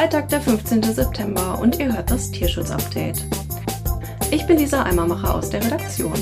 Freitag, 0.00 0.30
der 0.30 0.40
15. 0.40 0.82
September 0.82 1.58
und 1.60 1.78
ihr 1.78 1.94
hört 1.94 2.10
das 2.10 2.30
Tierschutz-Update. 2.30 3.22
Ich 4.30 4.46
bin 4.46 4.56
Lisa 4.56 4.84
Eimermacher 4.84 5.34
aus 5.34 5.50
der 5.50 5.62
Redaktion. 5.62 6.14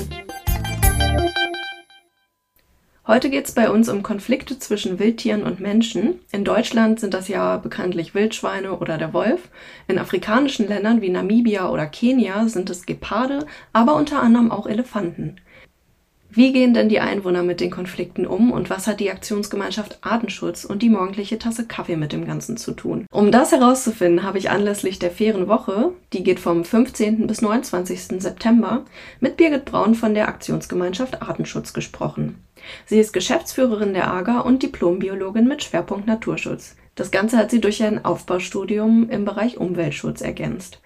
Heute 3.07 3.29
geht 3.29 3.45
es 3.45 3.53
bei 3.53 3.69
uns 3.71 3.87
um 3.87 4.03
Konflikte 4.03 4.59
zwischen 4.59 4.99
Wildtieren 4.99 5.43
und 5.43 5.61
Menschen. 5.61 6.19
In 6.33 6.43
Deutschland 6.43 6.99
sind 6.99 7.13
das 7.13 7.29
ja 7.29 7.55
bekanntlich 7.55 8.13
Wildschweine 8.13 8.77
oder 8.77 8.97
der 8.97 9.13
Wolf. 9.13 9.47
In 9.87 9.97
afrikanischen 9.97 10.67
Ländern 10.67 10.99
wie 10.99 11.09
Namibia 11.09 11.69
oder 11.69 11.85
Kenia 11.85 12.49
sind 12.49 12.69
es 12.69 12.85
Geparde, 12.85 13.45
aber 13.71 13.95
unter 13.95 14.21
anderem 14.21 14.51
auch 14.51 14.67
Elefanten. 14.67 15.37
Wie 16.31 16.53
gehen 16.53 16.75
denn 16.75 16.89
die 16.89 16.99
Einwohner 16.99 17.41
mit 17.41 17.59
den 17.59 17.71
Konflikten 17.71 18.27
um 18.27 18.51
und 18.51 18.69
was 18.69 18.85
hat 18.85 18.99
die 18.99 19.09
Aktionsgemeinschaft 19.09 19.97
Artenschutz 20.01 20.63
und 20.63 20.83
die 20.83 20.89
morgendliche 20.89 21.39
Tasse 21.39 21.65
Kaffee 21.65 21.95
mit 21.95 22.13
dem 22.13 22.27
Ganzen 22.27 22.55
zu 22.55 22.73
tun? 22.73 23.07
Um 23.11 23.31
das 23.31 23.51
herauszufinden, 23.51 24.23
habe 24.23 24.37
ich 24.37 24.51
anlässlich 24.51 24.99
der 24.99 25.09
fairen 25.09 25.47
Woche, 25.47 25.91
die 26.13 26.23
geht 26.23 26.39
vom 26.39 26.63
15. 26.63 27.25
bis 27.25 27.41
29. 27.41 28.21
September, 28.21 28.85
mit 29.19 29.37
Birgit 29.37 29.65
Braun 29.65 29.95
von 29.95 30.13
der 30.13 30.27
Aktionsgemeinschaft 30.27 31.23
Artenschutz 31.23 31.73
gesprochen. 31.73 32.35
Sie 32.85 32.99
ist 32.99 33.11
Geschäftsführerin 33.11 33.95
der 33.95 34.13
AGA 34.13 34.41
und 34.41 34.61
Diplombiologin 34.61 35.47
mit 35.47 35.63
Schwerpunkt 35.63 36.05
Naturschutz. 36.05 36.75
Das 36.93 37.09
Ganze 37.09 37.37
hat 37.37 37.49
sie 37.49 37.61
durch 37.61 37.81
ein 37.81 38.05
Aufbaustudium 38.05 39.09
im 39.09 39.25
Bereich 39.25 39.57
Umweltschutz 39.57 40.21
ergänzt. 40.21 40.79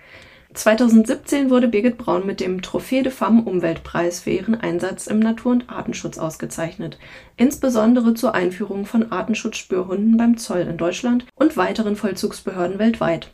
2017 0.53 1.49
wurde 1.49 1.67
Birgit 1.67 1.97
Braun 1.97 2.27
mit 2.27 2.39
dem 2.39 2.61
Trophäe 2.61 3.01
de 3.01 3.11
Femme 3.11 3.43
Umweltpreis 3.43 4.19
für 4.21 4.29
ihren 4.29 4.55
Einsatz 4.55 5.07
im 5.07 5.19
Natur- 5.19 5.51
und 5.51 5.69
Artenschutz 5.69 6.17
ausgezeichnet, 6.17 6.99
insbesondere 7.37 8.13
zur 8.13 8.35
Einführung 8.35 8.85
von 8.85 9.11
Artenschutzspürhunden 9.11 10.15
beim 10.15 10.37
Zoll 10.37 10.61
in 10.61 10.77
Deutschland 10.77 11.25
und 11.35 11.57
weiteren 11.57 11.95
Vollzugsbehörden 11.95 12.77
weltweit. 12.77 13.31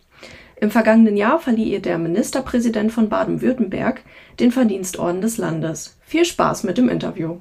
Im 0.61 0.71
vergangenen 0.71 1.17
Jahr 1.17 1.39
verlieh 1.39 1.71
ihr 1.71 1.81
der 1.81 1.97
Ministerpräsident 1.97 2.91
von 2.91 3.09
Baden-Württemberg 3.09 4.02
den 4.39 4.52
Verdienstorden 4.52 5.21
des 5.21 5.38
Landes. 5.38 5.97
Viel 6.02 6.25
Spaß 6.25 6.63
mit 6.63 6.77
dem 6.77 6.89
Interview. 6.89 7.38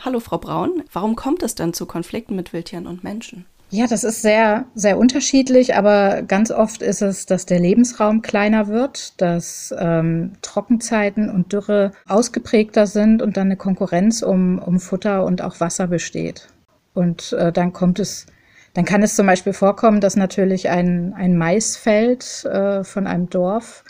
Hallo 0.00 0.20
Frau 0.20 0.38
Braun, 0.38 0.82
warum 0.92 1.16
kommt 1.16 1.42
es 1.42 1.54
denn 1.54 1.72
zu 1.72 1.84
Konflikten 1.84 2.36
mit 2.36 2.52
Wildtieren 2.52 2.86
und 2.86 3.04
Menschen? 3.04 3.46
Ja, 3.70 3.86
das 3.86 4.02
ist 4.02 4.22
sehr, 4.22 4.64
sehr 4.74 4.96
unterschiedlich, 4.96 5.74
aber 5.74 6.22
ganz 6.22 6.50
oft 6.50 6.80
ist 6.80 7.02
es, 7.02 7.26
dass 7.26 7.44
der 7.44 7.60
Lebensraum 7.60 8.22
kleiner 8.22 8.68
wird, 8.68 9.20
dass 9.20 9.74
ähm, 9.78 10.32
Trockenzeiten 10.40 11.28
und 11.28 11.52
Dürre 11.52 11.92
ausgeprägter 12.06 12.86
sind 12.86 13.20
und 13.20 13.36
dann 13.36 13.48
eine 13.48 13.56
Konkurrenz 13.58 14.22
um, 14.22 14.58
um 14.58 14.80
Futter 14.80 15.22
und 15.26 15.42
auch 15.42 15.60
Wasser 15.60 15.86
besteht. 15.86 16.48
Und 16.94 17.34
äh, 17.34 17.52
dann 17.52 17.74
kommt 17.74 17.98
es, 17.98 18.24
dann 18.72 18.86
kann 18.86 19.02
es 19.02 19.16
zum 19.16 19.26
Beispiel 19.26 19.52
vorkommen, 19.52 20.00
dass 20.00 20.16
natürlich 20.16 20.70
ein, 20.70 21.12
ein 21.14 21.36
Maisfeld 21.36 22.46
äh, 22.46 22.84
von 22.84 23.06
einem 23.06 23.28
Dorf 23.28 23.84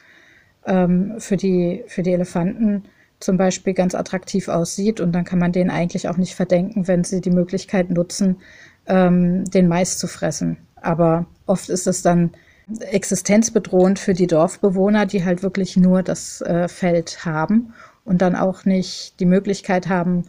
ähm, 0.66 1.14
für, 1.18 1.36
die, 1.36 1.84
für 1.86 2.02
die 2.02 2.14
Elefanten 2.14 2.82
zum 3.20 3.36
Beispiel 3.36 3.74
ganz 3.74 3.94
attraktiv 3.94 4.48
aussieht 4.48 5.00
und 5.00 5.12
dann 5.12 5.24
kann 5.24 5.38
man 5.38 5.52
denen 5.52 5.70
eigentlich 5.70 6.08
auch 6.08 6.16
nicht 6.16 6.34
verdenken, 6.34 6.88
wenn 6.88 7.04
sie 7.04 7.20
die 7.20 7.30
Möglichkeit 7.30 7.90
nutzen, 7.90 8.38
ähm, 8.88 9.44
den 9.44 9.68
Mais 9.68 9.98
zu 9.98 10.06
fressen. 10.06 10.58
Aber 10.76 11.26
oft 11.46 11.68
ist 11.68 11.86
es 11.86 12.02
dann 12.02 12.30
existenzbedrohend 12.80 13.98
für 13.98 14.14
die 14.14 14.26
Dorfbewohner, 14.26 15.06
die 15.06 15.24
halt 15.24 15.42
wirklich 15.42 15.76
nur 15.76 16.02
das 16.02 16.40
äh, 16.42 16.68
Feld 16.68 17.24
haben 17.24 17.72
und 18.04 18.22
dann 18.22 18.36
auch 18.36 18.64
nicht 18.64 19.18
die 19.20 19.26
Möglichkeit 19.26 19.88
haben, 19.88 20.24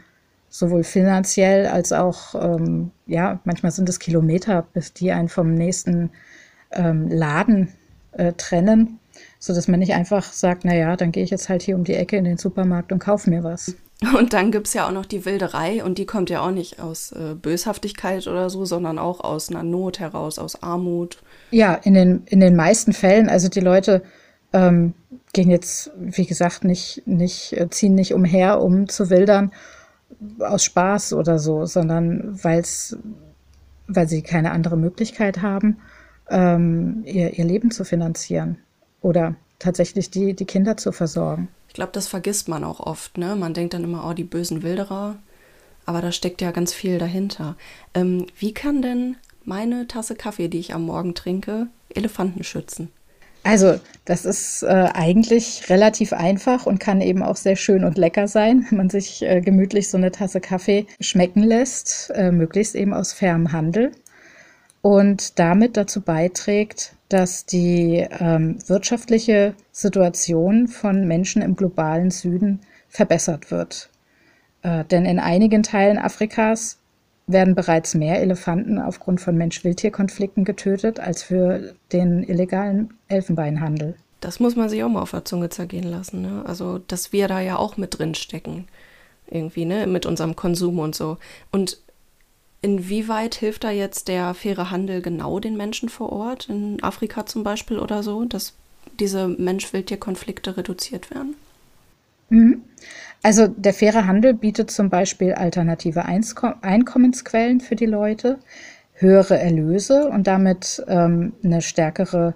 sowohl 0.50 0.84
finanziell 0.84 1.68
als 1.68 1.92
auch, 1.92 2.36
ähm, 2.36 2.92
ja, 3.06 3.40
manchmal 3.44 3.72
sind 3.72 3.90
es 3.90 4.00
Kilometer, 4.00 4.66
bis 4.74 4.94
die 4.94 5.12
einen 5.12 5.30
vom 5.30 5.54
nächsten 5.54 6.10
ähm, 6.72 7.08
Laden 7.10 7.70
äh, 8.14 8.34
trennen, 8.34 8.99
so 9.40 9.56
dass 9.56 9.70
man 9.70 9.80
nicht 9.80 9.94
einfach 9.94 10.24
sagt, 10.34 10.66
na 10.66 10.76
ja, 10.76 10.98
dann 10.98 11.14
gehe 11.14 11.24
ich 11.24 11.30
jetzt 11.30 11.48
halt 11.48 11.64
hier 11.64 11.76
um 11.76 11.86
die 11.86 11.96
Ecke 11.96 12.18
in 12.18 12.26
den 12.26 12.38
Supermarkt 12.38 12.92
und 12.92 13.00
kaufe 13.00 13.30
mir 13.30 13.44
was. 13.44 13.74
Und 14.18 14.34
dann 14.34 14.52
gibt 14.52 14.68
es 14.68 14.74
ja 14.74 14.88
auch 14.88 14.92
noch 14.92 15.06
die 15.06 15.26
Wilderei 15.26 15.84
und 15.84 15.98
die 15.98 16.06
kommt 16.06 16.30
ja 16.30 16.42
auch 16.42 16.52
nicht 16.52 16.80
aus 16.80 17.12
äh, 17.12 17.36
Böshaftigkeit 17.36 18.28
oder 18.28 18.50
so, 18.50 18.64
sondern 18.64 18.98
auch 18.98 19.22
aus 19.22 19.50
einer 19.50 19.64
Not 19.64 20.00
heraus, 20.00 20.40
aus 20.40 20.64
Armut. 20.64 21.22
Ja, 21.52 21.74
in 21.74 21.94
den, 21.94 22.24
in 22.26 22.40
den 22.40 22.56
meisten 22.56 22.94
Fällen. 22.94 23.28
Also 23.28 23.50
die 23.50 23.60
Leute 23.60 24.04
ähm, 24.54 24.94
gehen 25.34 25.50
jetzt, 25.50 25.92
wie 25.98 26.26
gesagt, 26.26 26.64
nicht, 26.64 27.04
nicht, 27.06 27.54
äh, 27.54 27.70
ziehen 27.70 27.96
nicht 27.96 28.14
umher, 28.14 28.62
um 28.62 28.88
zu 28.88 29.10
wildern 29.10 29.52
aus 30.40 30.64
Spaß 30.64 31.14
oder 31.14 31.38
so, 31.38 31.66
sondern 31.66 32.42
weil's, 32.44 32.98
weil 33.88 34.08
sie 34.08 34.22
keine 34.22 34.52
andere 34.52 34.78
Möglichkeit 34.78 35.42
haben, 35.42 35.78
ähm, 36.30 37.04
ihr, 37.06 37.38
ihr 37.38 37.46
Leben 37.46 37.72
zu 37.72 37.84
finanzieren 37.84 38.60
oder 39.02 39.36
tatsächlich 39.60 40.10
die, 40.10 40.34
die 40.34 40.46
Kinder 40.46 40.78
zu 40.78 40.92
versorgen. 40.92 41.50
Ich 41.68 41.74
glaube, 41.74 41.92
das 41.94 42.08
vergisst 42.08 42.48
man 42.48 42.64
auch 42.64 42.80
oft. 42.80 43.18
Ne? 43.18 43.36
Man 43.36 43.54
denkt 43.54 43.74
dann 43.74 43.84
immer, 43.84 44.08
oh, 44.10 44.14
die 44.14 44.24
bösen 44.24 44.64
Wilderer. 44.64 45.18
Aber 45.86 46.02
da 46.02 46.12
steckt 46.12 46.42
ja 46.42 46.52
ganz 46.52 46.74
viel 46.74 47.00
dahinter. 47.00 47.56
Ähm, 47.94 48.28
wie 48.38 48.54
kann 48.54 48.82
denn 48.82 49.18
meine 49.44 49.88
Tasse 49.88 50.16
Kaffee, 50.16 50.48
die 50.48 50.60
ich 50.60 50.74
am 50.74 50.86
Morgen 50.86 51.16
trinke, 51.16 51.68
Elefanten 51.90 52.44
schützen? 52.44 52.90
Also, 53.44 53.80
das 54.06 54.26
ist 54.26 54.64
äh, 54.64 54.68
eigentlich 54.68 55.70
relativ 55.70 56.14
einfach 56.14 56.66
und 56.66 56.80
kann 56.80 57.02
eben 57.02 57.24
auch 57.24 57.38
sehr 57.38 57.56
schön 57.56 57.84
und 57.84 57.98
lecker 57.98 58.28
sein, 58.28 58.66
wenn 58.70 58.78
man 58.78 58.90
sich 58.90 59.22
äh, 59.22 59.42
gemütlich 59.42 59.90
so 59.90 59.98
eine 59.98 60.12
Tasse 60.12 60.42
Kaffee 60.42 60.86
schmecken 61.00 61.44
lässt, 61.44 62.12
äh, 62.14 62.32
möglichst 62.32 62.76
eben 62.76 62.94
aus 62.94 63.14
fairem 63.14 63.52
Handel 63.52 63.92
und 64.82 65.40
damit 65.40 65.78
dazu 65.78 66.02
beiträgt, 66.02 66.94
dass 67.10 67.46
die 67.46 68.08
ähm, 68.20 68.58
wirtschaftliche 68.68 69.56
Situation 69.72 70.68
von 70.68 71.08
Menschen 71.08 71.42
im 71.42 71.56
globalen 71.56 72.12
Süden 72.12 72.62
verbessert 72.88 73.52
wird. 73.52 73.90
Äh, 74.62 74.86
denn 74.86 75.06
in 75.06 75.20
einigen 75.20 75.64
Teilen 75.64 75.98
Afrikas 75.98 76.80
werden 77.26 77.56
bereits 77.56 77.94
mehr 77.94 78.22
Elefanten 78.22 78.80
aufgrund 78.80 79.22
von 79.22 79.36
Mensch-Wildtier-Konflikten 79.38 80.46
getötet 80.46 81.00
als 81.00 81.24
für 81.24 81.76
den 81.92 82.24
illegalen 82.24 82.94
Elfenbeinhandel. 83.08 83.96
Das 84.20 84.40
muss 84.40 84.56
man 84.56 84.68
sich 84.70 84.84
auch 84.84 84.90
mal 84.90 85.02
auf 85.02 85.12
der 85.12 85.26
Zunge 85.26 85.50
zergehen 85.50 85.90
lassen. 85.90 86.22
Ne? 86.22 86.44
Also, 86.46 86.80
dass 86.80 87.14
wir 87.14 87.28
da 87.28 87.40
ja 87.40 87.58
auch 87.58 87.78
mit 87.78 88.00
drin 88.00 88.16
stecken. 88.16 88.68
Irgendwie, 89.28 89.66
ne? 89.66 89.86
Mit 89.86 90.08
unserem 90.08 90.36
Konsum 90.36 90.80
und 90.80 90.96
so. 90.96 91.18
Und 91.52 91.80
Inwieweit 92.62 93.36
hilft 93.36 93.64
da 93.64 93.72
jetzt 93.72 94.08
der 94.08 94.34
faire 94.34 94.70
Handel 94.70 95.02
genau 95.02 95.40
den 95.40 95.56
Menschen 95.56 95.88
vor 95.88 96.12
Ort, 96.12 96.50
in 96.50 96.84
Afrika 96.84 97.26
zum 97.26 97.44
Beispiel 97.44 97.80
oder 97.80 98.04
so, 98.04 98.26
dass 98.26 98.54
diese 99.00 99.28
Mensch-Wildtier-Konflikte 99.28 100.58
reduziert 100.58 101.10
werden? 101.10 101.36
Mhm. 102.30 102.64
Also 103.24 103.48
der 103.48 103.74
faire 103.74 104.08
Handel 104.08 104.34
bietet 104.34 104.72
zum 104.72 104.90
Beispiel 104.90 105.34
alternative 105.34 106.06
Einkommensquellen 106.06 107.60
für 107.60 107.76
die 107.76 107.86
Leute, 107.86 108.40
höhere 108.94 109.40
Erlöse 109.40 110.10
und 110.10 110.28
damit 110.28 110.84
ähm, 110.88 111.34
eine 111.44 111.62
stärkere 111.62 112.34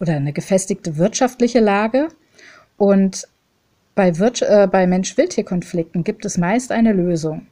oder 0.00 0.14
eine 0.14 0.32
gefestigte 0.32 0.96
wirtschaftliche 0.96 1.60
Lage. 1.60 2.08
Und 2.76 3.28
bei, 3.94 4.08
äh, 4.08 4.68
bei 4.70 4.86
Mensch-Wildtier-Konflikten 4.86 6.04
gibt 6.04 6.24
es 6.24 6.38
meist 6.38 6.72
eine 6.72 6.92
Lösung. 6.92 7.46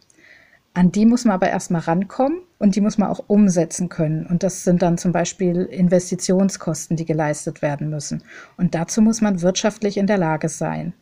An 0.75 0.91
die 0.91 1.05
muss 1.05 1.25
man 1.25 1.35
aber 1.35 1.51
erstmal 1.51 1.83
rankommen 1.83 2.41
und 2.59 2.77
die 2.77 2.81
muss 2.81 2.97
man 2.97 3.11
auch 3.11 3.25
umsetzen 3.27 3.91
können. 3.91 4.25
Und 4.27 4.43
das 4.43 4.65
sind 4.65 4.81
dann 4.81 4.97
zum 4.97 5.13
Beispiel 5.13 5.65
Investitionskosten, 5.65 6.97
die 6.97 7.05
geleistet 7.05 7.61
werden 7.61 7.91
müssen. 7.91 8.23
Und 8.57 8.75
dazu 8.75 9.03
muss 9.03 9.21
man 9.21 9.43
wirtschaftlich 9.43 9.99
in 9.99 10.07
der 10.07 10.17
Lage 10.17 10.49
sein. 10.49 10.95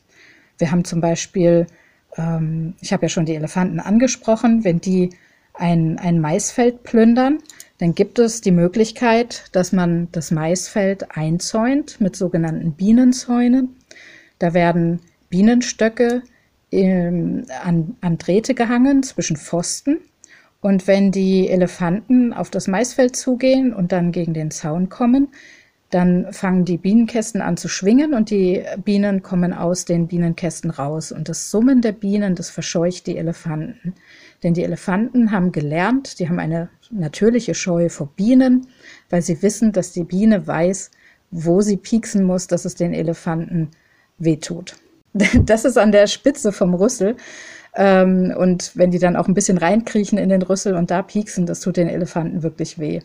Wir 0.58 0.72
haben 0.72 0.84
zum 0.84 1.00
Beispiel, 1.00 1.66
ähm, 2.16 2.75
ich 2.81 2.92
habe 2.92 3.04
ja 3.04 3.08
schon 3.08 3.26
die 3.26 3.36
Elefanten 3.36 3.78
angesprochen, 3.78 4.64
wenn 4.64 4.81
die 4.81 5.11
ein, 5.55 5.99
ein 5.99 6.20
Maisfeld 6.20 6.82
plündern, 6.82 7.38
dann 7.78 7.94
gibt 7.94 8.19
es 8.19 8.40
die 8.40 8.50
Möglichkeit, 8.50 9.44
dass 9.52 9.73
man 9.73 10.08
das 10.12 10.31
Maisfeld 10.31 11.16
einzäunt 11.16 12.00
mit 12.00 12.16
sogenannten 12.16 12.73
Bienenzäunen. 12.73 13.76
Da 14.38 14.52
werden 14.52 15.00
Bienenstöcke 15.28 16.23
an, 16.72 17.96
an 18.00 18.19
Drähte 18.19 18.55
gehangen 18.55 19.02
zwischen 19.02 19.37
Pfosten. 19.37 19.99
Und 20.61 20.87
wenn 20.87 21.11
die 21.11 21.49
Elefanten 21.49 22.32
auf 22.32 22.50
das 22.50 22.69
Maisfeld 22.69 23.17
zugehen 23.17 23.72
und 23.72 23.93
dann 23.93 24.12
gegen 24.12 24.34
den 24.34 24.50
Zaun 24.50 24.88
kommen, 24.88 25.28
dann 25.90 26.32
fangen 26.32 26.64
die 26.64 26.76
Bienenkästen 26.76 27.40
an 27.40 27.56
zu 27.56 27.67
schwingen 27.67 28.14
und 28.14 28.31
die 28.31 28.62
Bienen 28.84 29.22
kommen 29.22 29.52
aus 29.52 29.84
den 29.84 30.06
Bienenkästen 30.06 30.70
raus. 30.70 31.11
Und 31.11 31.28
das 31.28 31.50
Summen 31.50 31.81
der 31.81 31.93
Bienen, 31.93 32.37
das 32.37 32.49
verscheucht 32.49 33.08
die 33.08 33.16
Elefanten. 33.16 33.94
Denn 34.43 34.55
die 34.55 34.62
Elefanten 34.62 35.32
haben 35.32 35.50
gelernt, 35.50 36.20
die 36.20 36.28
haben 36.28 36.38
eine 36.38 36.69
natürliche 36.90 37.55
Scheu 37.55 37.88
vor 37.88 38.08
Bienen, 38.14 38.69
weil 39.08 39.23
sie 39.23 39.43
wissen, 39.43 39.73
dass 39.73 39.93
die 39.93 40.05
Biene 40.05 40.46
weiß, 40.46 40.93
wo 41.32 41.61
sie 41.61 41.76
pieksen 41.76 42.25
muss, 42.25 42.46
dass 42.46 42.64
es 42.64 42.76
den 42.76 42.93
Elefanten 42.93 43.70
wehtut. 44.19 44.76
Das 45.45 45.65
ist 45.65 45.77
an 45.77 45.93
der 45.93 46.07
Spitze 46.07 46.53
vom 46.53 46.75
Rüssel. 46.75 47.17
Ähm, 47.75 48.35
und 48.37 48.73
wenn 48.77 48.91
die 48.91 48.99
dann 48.99 49.17
auch 49.17 49.29
ein 49.29 49.35
bisschen 49.35 49.59
reinkriechen 49.59 50.19
in 50.19 50.29
den 50.29 50.43
Rüssel 50.43 50.75
und 50.75 50.91
da 50.91 51.03
pieksen, 51.03 51.47
das 51.47 51.61
tut 51.61 51.77
den 51.77 51.89
Elefanten 51.89 52.43
wirklich 52.43 52.79
weh. 52.79 53.01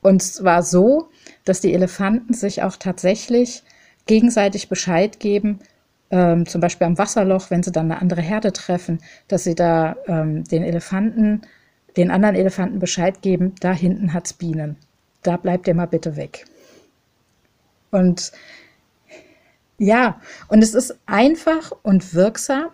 Und 0.00 0.22
zwar 0.22 0.62
so, 0.62 1.08
dass 1.44 1.60
die 1.60 1.74
Elefanten 1.74 2.32
sich 2.32 2.62
auch 2.62 2.76
tatsächlich 2.76 3.64
gegenseitig 4.06 4.68
Bescheid 4.68 5.18
geben, 5.18 5.58
ähm, 6.10 6.46
zum 6.46 6.60
Beispiel 6.60 6.86
am 6.86 6.98
Wasserloch, 6.98 7.50
wenn 7.50 7.64
sie 7.64 7.72
dann 7.72 7.90
eine 7.90 8.00
andere 8.00 8.20
Herde 8.20 8.52
treffen, 8.52 9.00
dass 9.26 9.42
sie 9.44 9.56
da 9.56 9.96
ähm, 10.06 10.44
den 10.44 10.62
Elefanten, 10.62 11.42
den 11.96 12.12
anderen 12.12 12.36
Elefanten 12.36 12.78
Bescheid 12.78 13.22
geben, 13.22 13.54
da 13.60 13.72
hinten 13.72 14.12
hat's 14.12 14.32
Bienen. 14.32 14.76
Da 15.22 15.36
bleibt 15.36 15.66
ihr 15.66 15.74
mal 15.74 15.86
bitte 15.86 16.14
weg. 16.16 16.44
Und 17.90 18.30
ja, 19.78 20.20
und 20.48 20.62
es 20.62 20.74
ist 20.74 20.98
einfach 21.06 21.72
und 21.82 22.14
wirksam, 22.14 22.66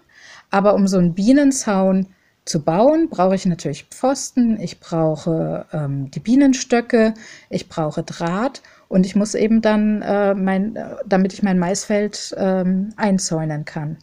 aber 0.51 0.75
um 0.75 0.87
so 0.87 0.99
einen 0.99 1.15
Bienenzaun 1.15 2.09
zu 2.45 2.63
bauen, 2.63 3.09
brauche 3.09 3.35
ich 3.35 3.47
natürlich 3.47 3.85
Pfosten, 3.85 4.61
ich 4.61 4.81
brauche 4.81 5.67
ähm, 5.73 6.11
die 6.11 6.21
Bienenstöcke, 6.21 7.15
ich 7.51 7.69
brauche 7.69 8.03
Draht 8.03 8.63
und 8.89 9.07
ich 9.07 9.15
muss 9.15 9.35
eben 9.35 9.63
dann, 9.63 10.03
äh, 10.03 10.35
mein, 10.35 10.79
damit 11.07 11.33
ich 11.33 11.43
mein 11.43 11.59
Maisfeld 11.59 12.35
ähm, 12.37 12.93
einzäunen 12.97 13.65
kann. 13.65 13.97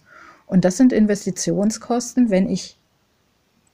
Und 0.45 0.65
das 0.65 0.77
sind 0.77 0.93
Investitionskosten, 0.93 2.29
wenn 2.29 2.49
ich 2.49 2.79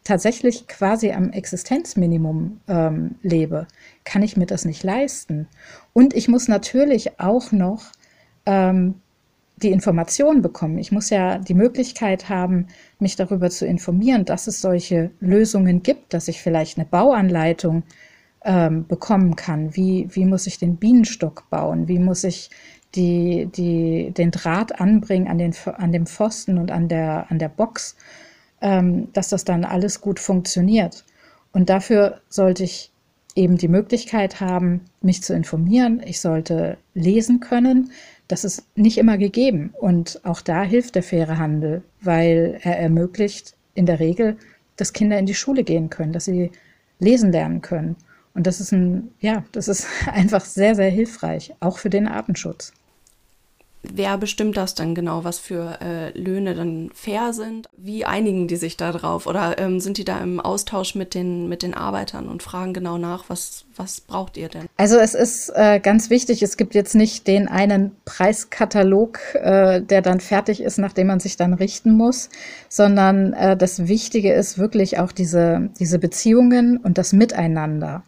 tatsächlich 0.04 0.68
quasi 0.68 1.12
am 1.12 1.32
Existenzminimum 1.32 2.60
ähm, 2.68 3.16
lebe, 3.22 3.68
kann 4.04 4.24
ich 4.24 4.36
mir 4.36 4.46
das 4.46 4.66
nicht 4.66 4.84
leisten. 4.84 5.48
Und 5.94 6.14
ich 6.14 6.28
muss 6.28 6.48
natürlich 6.48 7.20
auch 7.20 7.52
noch 7.52 7.92
ähm, 8.46 9.02
die 9.58 9.72
Information 9.72 10.42
bekommen. 10.42 10.78
Ich 10.78 10.92
muss 10.92 11.10
ja 11.10 11.38
die 11.38 11.54
Möglichkeit 11.54 12.30
haben, 12.30 12.68
mich 13.00 13.16
darüber 13.16 13.50
zu 13.50 13.66
informieren, 13.66 14.26
dass 14.26 14.48
es 14.48 14.62
solche 14.62 15.12
Lösungen 15.20 15.82
gibt, 15.82 16.14
dass 16.14 16.28
ich 16.28 16.42
vielleicht 16.42 16.78
eine 16.78 16.86
Bauanleitung 16.86 17.84
ähm, 18.44 18.86
bekommen 18.88 19.36
kann. 19.36 19.76
Wie, 19.76 20.08
wie 20.12 20.26
muss 20.26 20.46
ich 20.46 20.60
den 20.60 20.76
Bienenstock 20.76 21.50
bauen? 21.50 21.88
Wie 21.88 22.00
muss 22.00 22.24
ich 22.24 22.50
die, 22.96 23.48
die, 23.54 24.12
den 24.12 24.32
Draht 24.32 24.80
anbringen 24.80 25.28
an, 25.28 25.38
den, 25.38 25.54
an 25.78 25.92
dem 25.92 26.06
Pfosten 26.06 26.58
und 26.58 26.72
an 26.72 26.88
der, 26.88 27.30
an 27.30 27.40
der 27.40 27.50
Box, 27.50 27.96
ähm, 28.62 29.12
dass 29.14 29.30
das 29.30 29.44
dann 29.44 29.66
alles 29.66 30.02
gut 30.02 30.20
funktioniert. 30.20 31.04
Und 31.52 31.70
dafür 31.70 32.22
sollte 32.30 32.64
ich 32.64 32.92
eben 33.36 33.58
die 33.58 33.68
Möglichkeit 33.68 34.40
haben, 34.40 34.82
mich 35.02 35.24
zu 35.24 35.34
informieren. 35.34 36.02
Ich 36.06 36.22
sollte 36.22 36.78
lesen 36.94 37.42
können. 37.42 37.92
Das 38.28 38.44
ist 38.44 38.66
nicht 38.76 38.98
immer 38.98 39.18
gegeben. 39.18 39.74
Und 39.80 40.20
auch 40.24 40.42
da 40.42 40.64
hilft 40.64 40.96
der 40.96 41.04
faire 41.04 41.38
Handel, 41.38 41.84
weil 42.02 42.60
er 42.62 42.80
ermöglicht 42.80 43.56
in 43.74 43.86
der 43.86 44.00
Regel, 44.00 44.38
dass 44.78 44.94
Kinder 44.94 45.20
in 45.20 45.26
die 45.26 45.36
Schule 45.36 45.64
gehen 45.64 45.90
können, 45.90 46.14
dass 46.14 46.26
sie 46.26 46.52
lesen 47.00 47.32
lernen 47.32 47.62
können. 47.62 47.96
Und 48.34 48.48
das 48.48 48.60
ist 48.60 48.72
ein, 48.72 49.12
ja, 49.20 49.44
das 49.52 49.68
ist 49.68 49.88
einfach 50.12 50.44
sehr, 50.44 50.76
sehr 50.76 50.90
hilfreich, 50.90 51.54
auch 51.60 51.78
für 51.78 51.90
den 51.90 52.08
Artenschutz 52.08 52.74
wer 53.94 54.18
bestimmt 54.18 54.58
das 54.58 54.76
dann 54.76 54.96
genau, 54.96 55.24
was 55.24 55.40
für 55.40 55.80
äh, 55.82 56.18
Löhne 56.18 56.56
dann 56.56 56.90
fair 56.94 57.34
sind? 57.34 57.68
Wie 57.78 58.06
einigen 58.06 58.48
die 58.48 58.56
sich 58.56 58.78
da 58.78 58.92
drauf? 58.92 59.28
Oder 59.28 59.58
ähm, 59.58 59.80
sind 59.80 59.98
die 59.98 60.06
da 60.06 60.20
im 60.20 60.40
Austausch 60.40 60.96
mit 60.96 61.14
den, 61.14 61.50
mit 61.50 61.64
den 61.64 61.74
Arbeitern 61.74 62.28
und 62.28 62.44
fragen 62.44 62.74
genau 62.74 62.98
nach, 62.98 63.26
was, 63.28 63.66
was 63.76 64.02
braucht 64.02 64.38
ihr 64.38 64.50
denn? 64.50 64.68
Also 64.78 64.98
es 64.98 65.14
ist 65.14 65.50
äh, 65.56 65.80
ganz 65.80 66.10
wichtig, 66.10 66.42
es 66.44 66.58
gibt 66.58 66.76
jetzt 66.76 66.96
nicht 66.96 67.28
den 67.28 67.48
einen 67.48 67.96
Preiskatalog, 68.06 69.20
äh, 69.36 69.82
der 69.82 70.02
dann 70.02 70.20
fertig 70.20 70.62
ist, 70.62 70.78
nachdem 70.78 71.08
man 71.08 71.20
sich 71.20 71.38
dann 71.38 71.54
richten 71.54 71.92
muss, 71.92 72.30
sondern 72.70 73.34
äh, 73.34 73.58
das 73.58 73.88
Wichtige 73.88 74.34
ist 74.34 74.58
wirklich 74.58 75.00
auch 75.00 75.12
diese, 75.12 75.70
diese 75.80 76.00
Beziehungen 76.00 76.78
und 76.78 76.98
das 76.98 77.14
Miteinander. 77.14 78.04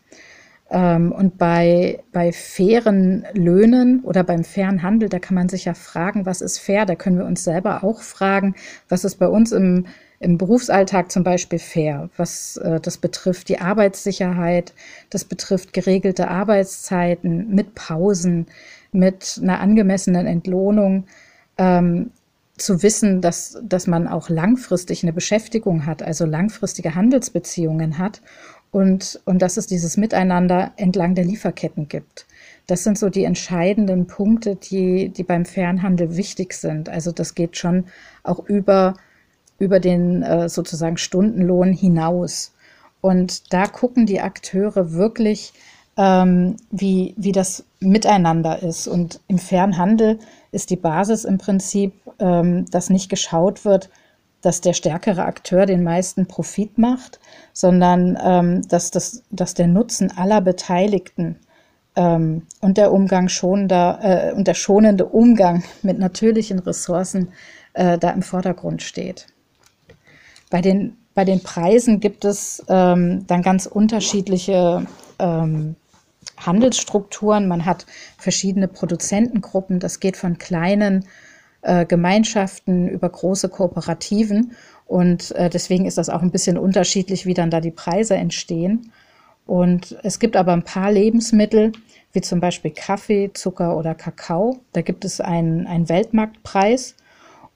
Ähm, 0.69 1.11
und 1.11 1.37
bei, 1.37 2.03
bei 2.11 2.31
fairen 2.31 3.25
Löhnen 3.33 4.01
oder 4.03 4.23
beim 4.23 4.43
fairen 4.43 4.83
Handel, 4.83 5.07
da 5.07 5.19
kann 5.19 5.35
man 5.35 5.49
sich 5.49 5.65
ja 5.65 5.73
fragen, 5.73 6.25
was 6.25 6.41
ist 6.41 6.59
fair? 6.59 6.85
Da 6.85 6.95
können 6.95 7.17
wir 7.17 7.25
uns 7.25 7.43
selber 7.43 7.83
auch 7.83 8.01
fragen, 8.01 8.55
was 8.89 9.05
ist 9.05 9.15
bei 9.15 9.27
uns 9.27 9.53
im, 9.53 9.85
im 10.19 10.37
Berufsalltag 10.37 11.11
zum 11.11 11.23
Beispiel 11.23 11.59
fair? 11.59 12.09
Was 12.17 12.57
äh, 12.57 12.81
das 12.81 12.97
betrifft 12.97 13.47
die 13.49 13.59
Arbeitssicherheit, 13.59 14.73
das 15.09 15.23
betrifft 15.23 15.71
geregelte 15.71 16.27
Arbeitszeiten 16.27 17.49
mit 17.53 17.73
Pausen, 17.75 18.47
mit 18.91 19.39
einer 19.41 19.61
angemessenen 19.61 20.27
Entlohnung. 20.27 21.05
Ähm, 21.57 22.11
zu 22.57 22.81
wissen, 22.81 23.21
dass, 23.21 23.59
dass 23.61 23.85
man 23.85 24.07
auch 24.07 24.29
langfristig 24.29 25.03
eine 25.03 25.13
Beschäftigung 25.13 25.85
hat, 25.85 26.01
also 26.01 26.25
langfristige 26.25 26.95
Handelsbeziehungen 26.95 27.99
hat 27.99 28.21
und, 28.71 29.19
und 29.25 29.41
dass 29.41 29.57
es 29.57 29.67
dieses 29.67 29.97
Miteinander 29.97 30.71
entlang 30.77 31.15
der 31.15 31.25
Lieferketten 31.25 31.87
gibt. 31.87 32.25
Das 32.67 32.83
sind 32.83 32.97
so 32.97 33.09
die 33.09 33.23
entscheidenden 33.23 34.07
Punkte, 34.07 34.55
die, 34.55 35.09
die 35.09 35.23
beim 35.23 35.45
Fernhandel 35.45 36.17
wichtig 36.17 36.53
sind. 36.53 36.89
Also 36.89 37.11
das 37.11 37.33
geht 37.33 37.57
schon 37.57 37.85
auch 38.23 38.39
über, 38.45 38.95
über 39.57 39.79
den 39.79 40.21
äh, 40.21 40.49
sozusagen 40.49 40.97
Stundenlohn 40.97 41.71
hinaus. 41.71 42.53
Und 42.99 43.53
da 43.53 43.67
gucken 43.67 44.05
die 44.05 44.19
Akteure 44.19 44.91
wirklich, 44.91 45.53
ähm, 45.95 46.57
wie, 46.69 47.15
wie 47.17 47.31
das 47.31 47.63
miteinander 47.79 48.61
ist. 48.61 48.87
Und 48.87 49.21
im 49.27 49.37
Fernhandel 49.37 50.19
ist 50.51 50.69
die 50.69 50.75
Basis 50.75 51.23
im 51.23 51.37
Prinzip, 51.37 51.93
ähm, 52.19 52.65
dass 52.69 52.89
nicht 52.89 53.09
geschaut 53.09 53.63
wird, 53.63 53.89
dass 54.47 54.61
der 54.61 54.71
stärkere 54.71 55.25
Akteur 55.25 55.65
den 55.65 55.83
meisten 55.83 56.25
Profit 56.25 56.77
macht, 56.77 57.19
sondern 57.51 58.17
ähm, 58.23 58.65
dass, 58.69 58.91
das, 58.91 59.23
dass 59.29 59.55
der 59.55 59.67
Nutzen 59.67 60.09
aller 60.17 60.39
Beteiligten 60.39 61.35
ähm, 61.97 62.43
und 62.61 62.77
der 62.77 62.93
Umgang 62.93 63.27
schonender 63.27 63.99
äh, 64.01 64.31
und 64.33 64.47
der 64.47 64.53
schonende 64.53 65.05
Umgang 65.05 65.65
mit 65.81 65.99
natürlichen 65.99 66.59
Ressourcen 66.59 67.33
äh, 67.73 67.97
da 67.97 68.11
im 68.11 68.21
Vordergrund 68.21 68.81
steht. 68.81 69.27
Bei 70.49 70.61
den, 70.61 70.95
bei 71.13 71.25
den 71.25 71.43
Preisen 71.43 71.99
gibt 71.99 72.23
es 72.23 72.63
ähm, 72.69 73.27
dann 73.27 73.41
ganz 73.41 73.65
unterschiedliche 73.65 74.87
ähm, 75.19 75.75
Handelsstrukturen. 76.37 77.49
Man 77.49 77.65
hat 77.65 77.85
verschiedene 78.17 78.69
Produzentengruppen. 78.69 79.81
Das 79.81 79.99
geht 79.99 80.15
von 80.15 80.37
kleinen 80.37 81.03
äh, 81.67 81.85
Gemeinschaften, 81.85 82.87
über 82.87 83.09
große 83.09 83.49
Kooperativen. 83.49 84.53
Und 84.85 85.31
äh, 85.35 85.49
deswegen 85.49 85.85
ist 85.85 85.97
das 85.97 86.09
auch 86.09 86.21
ein 86.21 86.31
bisschen 86.31 86.57
unterschiedlich, 86.57 87.25
wie 87.25 87.33
dann 87.33 87.51
da 87.51 87.59
die 87.59 87.71
Preise 87.71 88.15
entstehen. 88.15 88.91
Und 89.45 89.97
es 90.03 90.19
gibt 90.19 90.35
aber 90.35 90.53
ein 90.53 90.63
paar 90.63 90.91
Lebensmittel, 90.91 91.73
wie 92.13 92.21
zum 92.21 92.39
Beispiel 92.39 92.71
Kaffee, 92.71 93.31
Zucker 93.33 93.77
oder 93.77 93.95
Kakao. 93.95 94.59
Da 94.73 94.81
gibt 94.81 95.05
es 95.05 95.21
einen, 95.21 95.67
einen 95.67 95.89
Weltmarktpreis. 95.89 96.95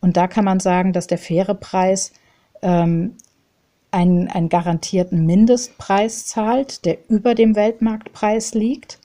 Und 0.01 0.17
da 0.17 0.27
kann 0.27 0.45
man 0.45 0.59
sagen, 0.59 0.93
dass 0.93 1.07
der 1.07 1.17
faire 1.17 1.55
Preis 1.55 2.11
ähm, 2.61 3.15
einen, 3.91 4.27
einen 4.27 4.49
garantierten 4.49 5.25
Mindestpreis 5.25 6.25
zahlt, 6.25 6.85
der 6.85 6.97
über 7.09 7.35
dem 7.35 7.55
Weltmarktpreis 7.55 8.53
liegt 8.53 9.00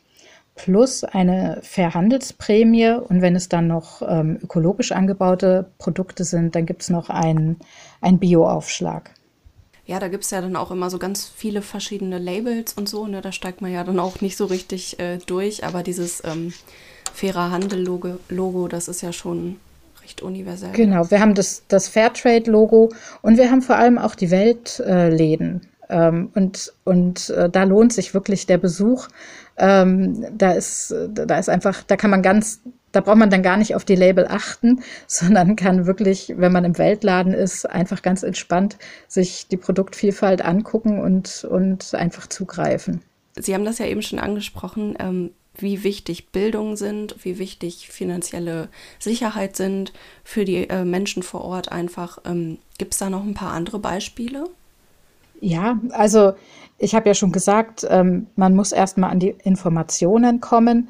plus 0.57 1.05
eine 1.05 1.61
Verhandelsprämie. 1.63 2.91
Und 2.91 3.23
wenn 3.23 3.37
es 3.37 3.49
dann 3.49 3.69
noch 3.69 4.03
ähm, 4.03 4.39
ökologisch 4.43 4.91
angebaute 4.91 5.71
Produkte 5.79 6.25
sind, 6.25 6.55
dann 6.57 6.67
gibt 6.67 6.83
es 6.83 6.91
noch 6.91 7.09
einen, 7.09 7.59
einen 8.01 8.19
Bio-Aufschlag. 8.19 9.11
Ja, 9.85 10.01
da 10.01 10.09
gibt 10.09 10.25
es 10.25 10.31
ja 10.31 10.41
dann 10.41 10.57
auch 10.57 10.73
immer 10.73 10.91
so 10.91 10.99
ganz 10.99 11.25
viele 11.25 11.63
verschiedene 11.63 12.19
Labels 12.19 12.73
und 12.73 12.89
so. 12.89 13.07
Ne? 13.07 13.21
Da 13.21 13.31
steigt 13.31 13.63
man 13.63 13.73
ja 13.73 13.85
dann 13.85 14.01
auch 14.01 14.21
nicht 14.21 14.37
so 14.37 14.47
richtig 14.47 14.99
äh, 14.99 15.19
durch. 15.27 15.65
Aber 15.65 15.85
dieses 15.85 16.25
ähm, 16.25 16.53
fairer 17.13 17.53
Handel-Logo, 17.53 18.19
Logo, 18.29 18.67
das 18.67 18.89
ist 18.89 19.03
ja 19.03 19.13
schon 19.13 19.61
recht 20.03 20.23
universell. 20.23 20.73
Genau, 20.73 21.11
wir 21.11 21.21
haben 21.21 21.35
das, 21.35 21.63
das 21.69 21.89
Fairtrade-Logo 21.89 22.93
und 23.23 23.39
wir 23.39 23.51
haben 23.51 23.63
vor 23.63 23.77
allem 23.77 23.99
auch 23.99 24.17
die 24.17 24.31
Weltläden. 24.31 25.61
Ähm, 25.63 25.69
und 25.89 26.73
und 26.85 27.31
äh, 27.31 27.49
da 27.49 27.65
lohnt 27.65 27.93
sich 27.93 28.15
wirklich 28.15 28.47
der 28.47 28.59
Besuch. 28.59 29.09
Ähm, 29.59 30.27
da 30.37 30.53
ist, 30.53 30.95
da 31.15 31.39
ist 31.39 31.49
einfach, 31.49 31.83
da 31.83 31.97
kann 31.97 32.11
man 32.11 32.23
ganz, 32.23 32.61
da 32.93 33.01
braucht 33.01 33.17
man 33.17 33.31
dann 33.31 33.43
gar 33.43 33.57
nicht 33.57 33.75
auf 33.75 33.85
die 33.85 33.95
Label 33.95 34.27
achten, 34.29 34.83
sondern 35.07 35.57
kann 35.57 35.87
wirklich, 35.87 36.35
wenn 36.37 36.53
man 36.53 36.65
im 36.65 36.79
Weltladen 36.79 37.33
ist, 37.33 37.65
einfach 37.65 38.03
ganz 38.03 38.23
entspannt 38.23 38.77
sich 39.09 39.49
die 39.49 39.57
Produktvielfalt 39.57 40.45
angucken 40.45 41.01
und, 41.01 41.45
und 41.45 41.95
einfach 41.95 42.27
zugreifen. 42.27 43.01
Sie 43.39 43.55
haben 43.55 43.65
das 43.65 43.79
ja 43.79 43.87
eben 43.87 44.03
schon 44.03 44.19
angesprochen, 44.19 44.97
ähm, 44.99 45.31
wie 45.59 45.85
wichtig 45.85 46.33
Bildung 46.33 46.77
sind, 46.77 47.17
wie 47.25 47.39
wichtig 47.39 47.89
finanzielle 47.89 48.69
Sicherheit 48.99 49.57
sind 49.57 49.93
für 50.23 50.45
die 50.45 50.69
äh, 50.69 50.85
Menschen 50.85 51.23
vor 51.23 51.43
Ort 51.43 51.73
einfach. 51.73 52.19
Ähm, 52.25 52.59
Gibt 52.79 52.93
es 52.93 52.99
da 52.99 53.09
noch 53.09 53.25
ein 53.25 53.35
paar 53.35 53.53
andere 53.53 53.79
Beispiele? 53.79 54.45
Ja, 55.41 55.79
also 55.91 56.33
ich 56.79 56.95
habe 56.95 57.09
ja 57.09 57.15
schon 57.15 57.33
gesagt, 57.33 57.87
ähm, 57.89 58.27
man 58.37 58.55
muss 58.55 58.73
erstmal 58.73 59.11
an 59.11 59.19
die 59.19 59.35
Informationen 59.45 60.41
kommen. 60.41 60.89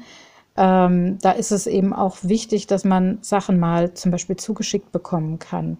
Ähm, 0.57 1.17
da 1.21 1.31
ist 1.31 1.51
es 1.51 1.67
eben 1.67 1.93
auch 1.93 2.17
wichtig, 2.23 2.67
dass 2.67 2.83
man 2.83 3.19
Sachen 3.21 3.59
mal 3.59 3.93
zum 3.93 4.11
Beispiel 4.11 4.35
zugeschickt 4.35 4.91
bekommen 4.91 5.39
kann, 5.39 5.77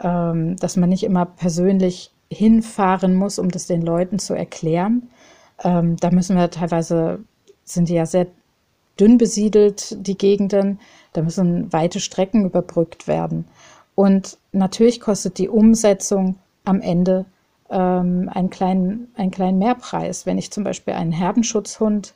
ähm, 0.00 0.56
dass 0.56 0.76
man 0.76 0.90
nicht 0.90 1.02
immer 1.02 1.24
persönlich 1.24 2.12
hinfahren 2.30 3.14
muss, 3.14 3.38
um 3.38 3.50
das 3.50 3.66
den 3.66 3.82
Leuten 3.82 4.18
zu 4.18 4.34
erklären. 4.34 5.08
Ähm, 5.64 5.96
da 5.96 6.10
müssen 6.10 6.36
wir 6.36 6.50
teilweise 6.50 7.20
sind 7.64 7.88
die 7.88 7.94
ja 7.94 8.06
sehr 8.06 8.26
dünn 9.00 9.18
besiedelt, 9.18 9.96
die 10.06 10.18
Gegenden. 10.18 10.78
Da 11.12 11.22
müssen 11.22 11.72
weite 11.72 12.00
Strecken 12.00 12.44
überbrückt 12.44 13.08
werden. 13.08 13.46
Und 13.94 14.38
natürlich 14.52 15.00
kostet 15.00 15.38
die 15.38 15.48
Umsetzung 15.48 16.36
am 16.64 16.80
Ende 16.80 17.24
ähm, 17.70 18.30
einen, 18.32 18.50
kleinen, 18.50 19.12
einen 19.16 19.30
kleinen 19.30 19.58
Mehrpreis. 19.58 20.26
Wenn 20.26 20.38
ich 20.38 20.50
zum 20.50 20.64
Beispiel 20.64 20.94
einen 20.94 21.12
Herdenschutzhund 21.12 22.14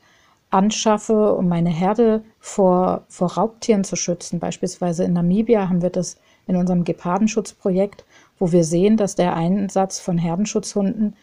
anschaffe, 0.52 1.34
um 1.34 1.48
meine 1.48 1.70
Herde 1.70 2.22
vor, 2.38 3.04
vor 3.08 3.32
Raubtieren 3.32 3.84
zu 3.84 3.96
schützen. 3.96 4.38
Beispielsweise 4.38 5.04
in 5.04 5.14
Namibia 5.14 5.68
haben 5.68 5.82
wir 5.82 5.90
das 5.90 6.18
in 6.46 6.56
unserem 6.56 6.84
Gepardenschutzprojekt, 6.84 8.04
wo 8.38 8.52
wir 8.52 8.64
sehen, 8.64 8.96
dass 8.96 9.14
der 9.14 9.34
Einsatz 9.34 9.98
von 9.98 10.18
Herdenschutzhunden 10.18 11.16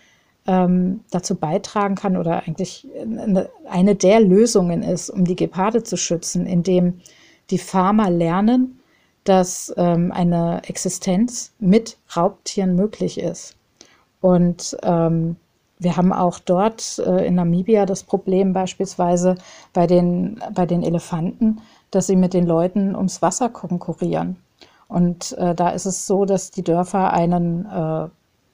ähm, 0.47 1.01
dazu 1.11 1.35
beitragen 1.35 1.95
kann 1.95 2.17
oder 2.17 2.43
eigentlich 2.47 2.87
eine, 3.69 3.95
der 3.95 4.19
Lösungen 4.19 4.81
ist, 4.81 5.11
um 5.11 5.25
die 5.25 5.35
Geparde 5.35 5.83
zu 5.83 5.95
schützen, 5.95 6.47
indem 6.47 7.01
die 7.51 7.59
Farmer 7.59 8.09
lernen, 8.09 8.79
dass 9.25 9.71
ähm, 9.77 10.11
eine 10.11 10.61
Existenz 10.67 11.53
mit 11.59 11.97
Raubtieren 12.15 12.75
möglich 12.75 13.19
ist. 13.19 13.58
Und 14.21 14.77
ähm, 14.83 15.37
wir 15.79 15.95
haben 15.95 16.11
auch 16.11 16.39
dort 16.39 16.99
äh, 16.99 17.25
in 17.25 17.35
Namibia 17.35 17.85
das 17.85 18.03
Problem 18.03 18.51
beispielsweise 18.51 19.35
bei 19.73 19.87
den, 19.87 20.41
bei 20.53 20.65
den 20.65 20.83
Elefanten, 20.83 21.61
dass 21.89 22.07
sie 22.07 22.17
mit 22.17 22.33
den 22.33 22.45
Leuten 22.45 22.95
ums 22.95 23.21
Wasser 23.21 23.49
konkurrieren. 23.49 24.35
Und 24.89 25.37
äh, 25.37 25.55
da 25.55 25.69
ist 25.69 25.85
es 25.85 26.05
so, 26.05 26.25
dass 26.25 26.51
die 26.51 26.63
Dörfer 26.63 27.13
einen, 27.13 27.65
äh, 27.65 28.09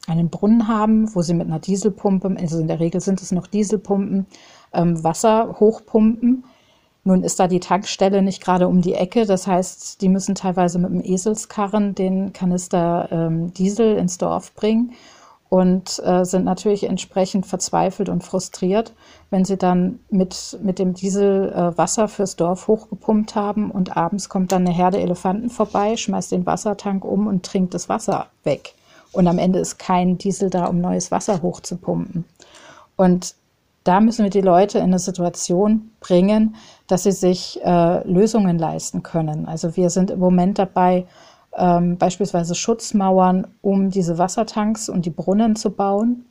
einen 0.07 0.29
Brunnen 0.29 0.67
haben, 0.67 1.13
wo 1.15 1.23
sie 1.23 1.33
mit 1.33 1.47
einer 1.47 1.59
Dieselpumpe, 1.59 2.35
also 2.39 2.59
in 2.59 2.67
der 2.67 2.79
Regel 2.79 3.01
sind 3.01 3.21
es 3.21 3.31
noch 3.31 3.47
Dieselpumpen, 3.47 4.27
ähm, 4.73 5.03
Wasser 5.03 5.55
hochpumpen. 5.59 6.43
Nun 7.05 7.23
ist 7.23 7.39
da 7.39 7.47
die 7.47 7.59
Tankstelle 7.59 8.21
nicht 8.21 8.43
gerade 8.43 8.67
um 8.67 8.81
die 8.81 8.93
Ecke. 8.93 9.25
Das 9.25 9.47
heißt, 9.47 10.01
die 10.01 10.09
müssen 10.09 10.35
teilweise 10.35 10.77
mit 10.77 10.91
dem 10.91 11.03
Eselskarren 11.03 11.95
den 11.95 12.33
Kanister 12.33 13.07
ähm, 13.11 13.53
Diesel 13.53 13.97
ins 13.97 14.17
Dorf 14.17 14.53
bringen 14.53 14.93
und 15.55 16.01
äh, 16.03 16.25
sind 16.25 16.43
natürlich 16.43 16.83
entsprechend 16.83 17.45
verzweifelt 17.45 18.09
und 18.09 18.25
frustriert, 18.25 18.91
wenn 19.29 19.45
sie 19.45 19.55
dann 19.55 20.01
mit, 20.09 20.59
mit 20.61 20.79
dem 20.79 20.93
Diesel 20.93 21.49
äh, 21.53 21.77
Wasser 21.77 22.09
fürs 22.09 22.35
Dorf 22.35 22.67
hochgepumpt 22.67 23.35
haben 23.35 23.71
und 23.71 23.95
abends 23.95 24.27
kommt 24.27 24.51
dann 24.51 24.67
eine 24.67 24.75
Herde 24.75 24.99
Elefanten 24.99 25.49
vorbei, 25.49 25.95
schmeißt 25.95 26.33
den 26.33 26.45
Wassertank 26.45 27.05
um 27.05 27.27
und 27.27 27.45
trinkt 27.45 27.73
das 27.73 27.87
Wasser 27.87 28.27
weg. 28.43 28.73
Und 29.13 29.29
am 29.29 29.37
Ende 29.39 29.59
ist 29.59 29.79
kein 29.79 30.17
Diesel 30.17 30.49
da, 30.49 30.65
um 30.65 30.81
neues 30.81 31.09
Wasser 31.09 31.41
hochzupumpen. 31.41 32.25
Und 32.97 33.35
da 33.85 34.01
müssen 34.01 34.23
wir 34.23 34.31
die 34.31 34.41
Leute 34.41 34.79
in 34.79 34.85
eine 34.85 34.99
Situation 34.99 35.91
bringen, 36.01 36.57
dass 36.87 37.03
sie 37.03 37.13
sich 37.13 37.61
äh, 37.63 38.05
Lösungen 38.05 38.59
leisten 38.59 39.03
können. 39.03 39.47
Also 39.47 39.77
wir 39.77 39.89
sind 39.89 40.11
im 40.11 40.19
Moment 40.19 40.59
dabei, 40.59 41.05
ähm, 41.57 41.97
beispielsweise 41.97 42.55
Schutzmauern, 42.55 43.47
um 43.61 43.89
diese 43.89 44.17
Wassertanks 44.17 44.89
und 44.89 45.05
die 45.05 45.11
Brunnen 45.11 45.55
zu 45.55 45.71
bauen, 45.71 46.25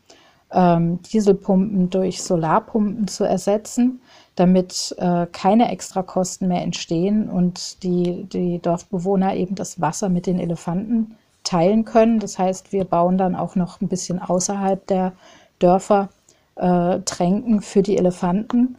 ähm, 0.52 1.00
Dieselpumpen 1.02 1.90
durch 1.90 2.23
Solarpumpen 2.23 3.09
zu 3.09 3.25
ersetzen, 3.25 4.00
damit 4.37 4.95
äh, 4.99 5.26
keine 5.33 5.71
Extrakosten 5.71 6.49
mehr 6.49 6.62
entstehen 6.62 7.28
und 7.28 7.83
die, 7.83 8.25
die 8.25 8.61
Dorfbewohner 8.61 9.35
eben 9.35 9.54
das 9.54 9.81
Wasser 9.81 10.09
mit 10.09 10.26
den 10.26 10.38
Elefanten 10.38 11.16
teilen 11.43 11.85
können. 11.85 12.21
Das 12.21 12.38
heißt, 12.38 12.73
wir 12.73 12.85
bauen 12.85 13.19
dann 13.19 13.37
auch 13.37 13.57
noch 13.57 13.81
ein 13.81 13.88
bisschen 13.88 14.21
außerhalb 14.21 14.87
der 14.87 15.12
Dörfer 15.59 16.09
äh, 16.57 17.00
Tränken 17.00 17.61
für 17.61 17.83
die 17.83 17.97
Elefanten 17.97 18.76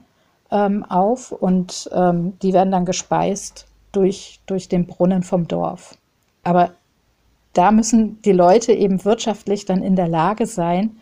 ähm, 0.51 0.83
auf 0.85 1.31
und 1.31 1.89
ähm, 1.93 2.37
die 2.39 2.53
werden 2.53 2.71
dann 2.71 2.85
gespeist 2.85 3.67
durch, 3.91 4.39
durch 4.45 4.67
den 4.69 4.87
Brunnen 4.87 5.23
vom 5.23 5.47
Dorf. 5.47 5.97
Aber 6.45 6.71
da 7.51 7.71
müssen 7.71 8.21
die 8.21 8.31
Leute 8.31 8.71
eben 8.71 9.03
wirtschaftlich 9.03 9.65
dann 9.65 9.83
in 9.83 9.97
der 9.97 10.07
Lage 10.07 10.45
sein, 10.45 10.97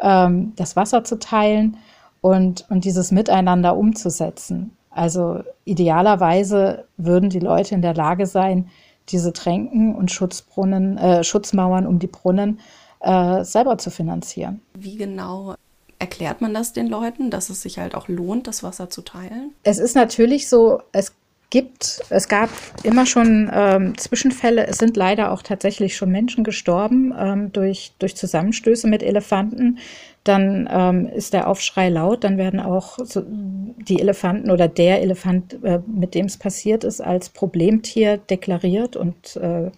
ähm, 0.00 0.52
das 0.56 0.76
Wasser 0.76 1.04
zu 1.04 1.18
teilen 1.18 1.78
und, 2.20 2.66
und 2.68 2.84
dieses 2.84 3.12
Miteinander 3.12 3.76
umzusetzen. 3.76 4.76
Also 4.90 5.42
idealerweise 5.64 6.84
würden 6.98 7.30
die 7.30 7.38
Leute 7.38 7.74
in 7.74 7.82
der 7.82 7.94
Lage 7.94 8.26
sein, 8.26 8.68
diese 9.08 9.32
Tränken 9.32 9.94
und 9.94 10.10
Schutzbrunnen, 10.10 10.98
äh, 10.98 11.24
Schutzmauern 11.24 11.86
um 11.86 11.98
die 11.98 12.06
Brunnen 12.06 12.60
äh, 13.00 13.44
selber 13.44 13.78
zu 13.78 13.90
finanzieren. 13.90 14.60
Wie 14.74 14.96
genau 14.96 15.54
erklärt 15.98 16.40
man 16.40 16.52
das 16.52 16.72
den 16.72 16.88
Leuten, 16.88 17.30
dass 17.30 17.48
es 17.50 17.62
sich 17.62 17.78
halt 17.78 17.94
auch 17.94 18.08
lohnt, 18.08 18.48
das 18.48 18.62
Wasser 18.62 18.90
zu 18.90 19.02
teilen? 19.02 19.52
Es 19.62 19.78
ist 19.78 19.94
natürlich 19.94 20.48
so, 20.48 20.82
es 20.90 21.14
gibt, 21.52 22.00
es 22.08 22.28
gab 22.28 22.48
immer 22.82 23.04
schon 23.04 23.50
ähm, 23.52 23.96
Zwischenfälle. 23.98 24.66
Es 24.66 24.78
sind 24.78 24.96
leider 24.96 25.30
auch 25.30 25.42
tatsächlich 25.42 25.94
schon 25.94 26.10
Menschen 26.10 26.44
gestorben 26.44 27.14
ähm, 27.16 27.52
durch, 27.52 27.92
durch 27.98 28.16
Zusammenstöße 28.16 28.88
mit 28.88 29.02
Elefanten. 29.02 29.78
Dann 30.24 30.66
ähm, 30.72 31.06
ist 31.08 31.34
der 31.34 31.48
Aufschrei 31.48 31.90
laut, 31.90 32.24
dann 32.24 32.38
werden 32.38 32.58
auch 32.58 32.98
so 33.04 33.22
die 33.26 34.00
Elefanten 34.00 34.50
oder 34.50 34.66
der 34.66 35.02
Elefant, 35.02 35.62
äh, 35.62 35.80
mit 35.86 36.14
dem 36.14 36.24
es 36.24 36.38
passiert 36.38 36.84
ist, 36.84 37.02
als 37.02 37.28
Problemtier 37.28 38.16
deklariert 38.16 38.96
und 38.96 39.36
äh, 39.36 39.70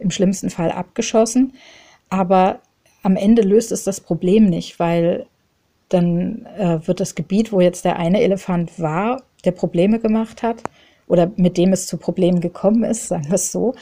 im 0.00 0.10
schlimmsten 0.10 0.50
Fall 0.50 0.72
abgeschossen. 0.72 1.52
Aber 2.08 2.58
am 3.04 3.14
Ende 3.14 3.42
löst 3.42 3.70
es 3.70 3.84
das 3.84 4.00
Problem 4.00 4.46
nicht, 4.46 4.80
weil 4.80 5.26
dann 5.88 6.46
äh, 6.58 6.84
wird 6.84 6.98
das 6.98 7.14
Gebiet, 7.14 7.52
wo 7.52 7.60
jetzt 7.60 7.84
der 7.84 7.96
eine 7.96 8.22
Elefant 8.22 8.80
war, 8.80 9.22
der 9.44 9.52
Probleme 9.52 10.00
gemacht 10.00 10.42
hat, 10.42 10.64
oder 11.12 11.30
mit 11.36 11.58
dem 11.58 11.74
es 11.74 11.86
zu 11.86 11.98
Problemen 11.98 12.40
gekommen 12.40 12.84
ist, 12.84 13.08
sagen 13.08 13.26
wir 13.26 13.34
es 13.34 13.52
so, 13.52 13.74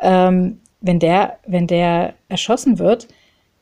ähm, 0.00 0.60
wenn, 0.80 0.98
der, 0.98 1.38
wenn 1.46 1.66
der 1.66 2.14
erschossen 2.28 2.78
wird, 2.78 3.08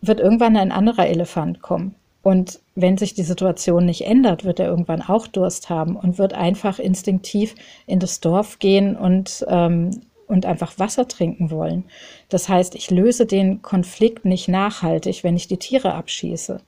wird 0.01 0.21
irgendwann 0.21 0.57
ein 0.57 0.71
anderer 0.71 1.09
Elefant 1.09 1.61
kommen. 1.61 1.97
Und 2.23 2.61
wenn 2.75 2.99
sich 2.99 3.15
die 3.15 3.23
Situation 3.23 3.85
nicht 3.85 4.03
ändert, 4.03 4.45
wird 4.45 4.61
er 4.61 4.67
irgendwann 4.67 5.03
auch 5.03 5.27
Durst 5.27 5.71
haben 5.71 5.97
und 5.97 6.19
wird 6.19 6.35
einfach 6.35 6.79
instinktiv 6.79 7.55
in 7.87 7.99
das 7.99 8.21
Dorf 8.21 8.59
gehen 8.59 8.97
und, 8.97 9.45
ähm, 9.49 10.03
und 10.29 10.47
einfach 10.47 10.79
Wasser 10.79 11.09
trinken 11.09 11.51
wollen. 11.51 11.85
Das 12.29 12.49
heißt, 12.49 12.77
ich 12.77 12.91
löse 12.91 13.27
den 13.27 13.63
Konflikt 13.63 14.25
nicht 14.25 14.49
nachhaltig, 14.49 15.25
wenn 15.25 15.37
ich 15.37 15.49
die 15.49 15.57
Tiere 15.57 15.95
abschieße. 15.95 16.61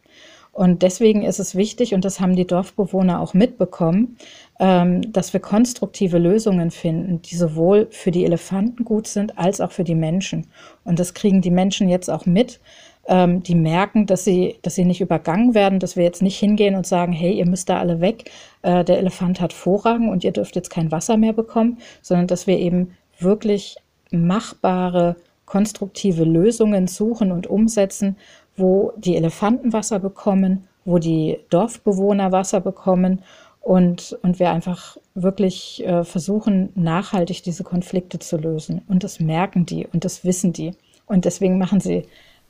Und 0.58 0.82
deswegen 0.82 1.22
ist 1.22 1.38
es 1.38 1.54
wichtig, 1.54 1.94
und 1.94 2.04
das 2.04 2.18
haben 2.18 2.34
die 2.34 2.44
Dorfbewohner 2.44 3.20
auch 3.20 3.32
mitbekommen, 3.32 4.16
ähm, 4.58 5.12
dass 5.12 5.32
wir 5.32 5.38
konstruktive 5.38 6.18
Lösungen 6.18 6.72
finden, 6.72 7.22
die 7.22 7.36
sowohl 7.36 7.86
für 7.92 8.10
die 8.10 8.24
Elefanten 8.24 8.84
gut 8.84 9.06
sind 9.06 9.38
als 9.38 9.60
auch 9.60 9.70
für 9.70 9.84
die 9.84 9.94
Menschen. 9.94 10.48
Und 10.82 10.98
das 10.98 11.14
kriegen 11.14 11.42
die 11.42 11.52
Menschen 11.52 11.88
jetzt 11.88 12.10
auch 12.10 12.26
mit. 12.26 12.58
Ähm, 13.06 13.40
die 13.44 13.54
merken, 13.54 14.06
dass 14.06 14.24
sie, 14.24 14.58
dass 14.62 14.74
sie 14.74 14.84
nicht 14.84 15.00
übergangen 15.00 15.54
werden, 15.54 15.78
dass 15.78 15.94
wir 15.94 16.02
jetzt 16.02 16.22
nicht 16.22 16.40
hingehen 16.40 16.74
und 16.74 16.88
sagen, 16.88 17.12
hey, 17.12 17.34
ihr 17.34 17.46
müsst 17.46 17.68
da 17.68 17.78
alle 17.78 18.00
weg, 18.00 18.32
äh, 18.62 18.82
der 18.82 18.98
Elefant 18.98 19.40
hat 19.40 19.52
Vorrang 19.52 20.08
und 20.08 20.24
ihr 20.24 20.32
dürft 20.32 20.56
jetzt 20.56 20.70
kein 20.70 20.90
Wasser 20.90 21.16
mehr 21.16 21.34
bekommen, 21.34 21.78
sondern 22.02 22.26
dass 22.26 22.48
wir 22.48 22.58
eben 22.58 22.96
wirklich 23.20 23.76
machbare, 24.10 25.14
konstruktive 25.46 26.24
Lösungen 26.24 26.88
suchen 26.88 27.30
und 27.30 27.46
umsetzen, 27.46 28.16
wo 28.58 28.92
die 28.96 29.16
Elefanten 29.16 29.72
Wasser 29.72 29.98
bekommen, 29.98 30.66
wo 30.84 30.98
die 30.98 31.38
Dorfbewohner 31.50 32.32
Wasser 32.32 32.60
bekommen 32.60 33.22
und, 33.60 34.18
und 34.22 34.38
wir 34.38 34.50
einfach 34.50 34.96
wirklich 35.14 35.84
äh, 35.86 36.04
versuchen, 36.04 36.70
nachhaltig 36.74 37.42
diese 37.42 37.64
Konflikte 37.64 38.18
zu 38.18 38.36
lösen. 38.36 38.82
Und 38.88 39.04
das 39.04 39.20
merken 39.20 39.66
die 39.66 39.86
und 39.86 40.04
das 40.04 40.24
wissen 40.24 40.52
die. 40.52 40.72
Und 41.06 41.24
deswegen 41.24 41.58
machen 41.58 41.80
sie 41.80 42.04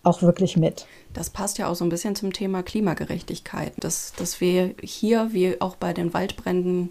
auch 0.05 0.23
wirklich 0.23 0.57
mit. 0.57 0.87
Das 1.13 1.31
passt 1.31 1.59
ja 1.59 1.69
auch 1.69 1.75
so 1.75 1.85
ein 1.85 1.89
bisschen 1.89 2.15
zum 2.15 2.33
Thema 2.33 2.63
Klimagerechtigkeit, 2.63 3.73
dass, 3.79 4.13
dass 4.17 4.41
wir 4.41 4.75
hier, 4.83 5.33
wie 5.33 5.61
auch 5.61 5.77
bei 5.77 5.93
den 5.93 6.15
Waldbränden, 6.15 6.91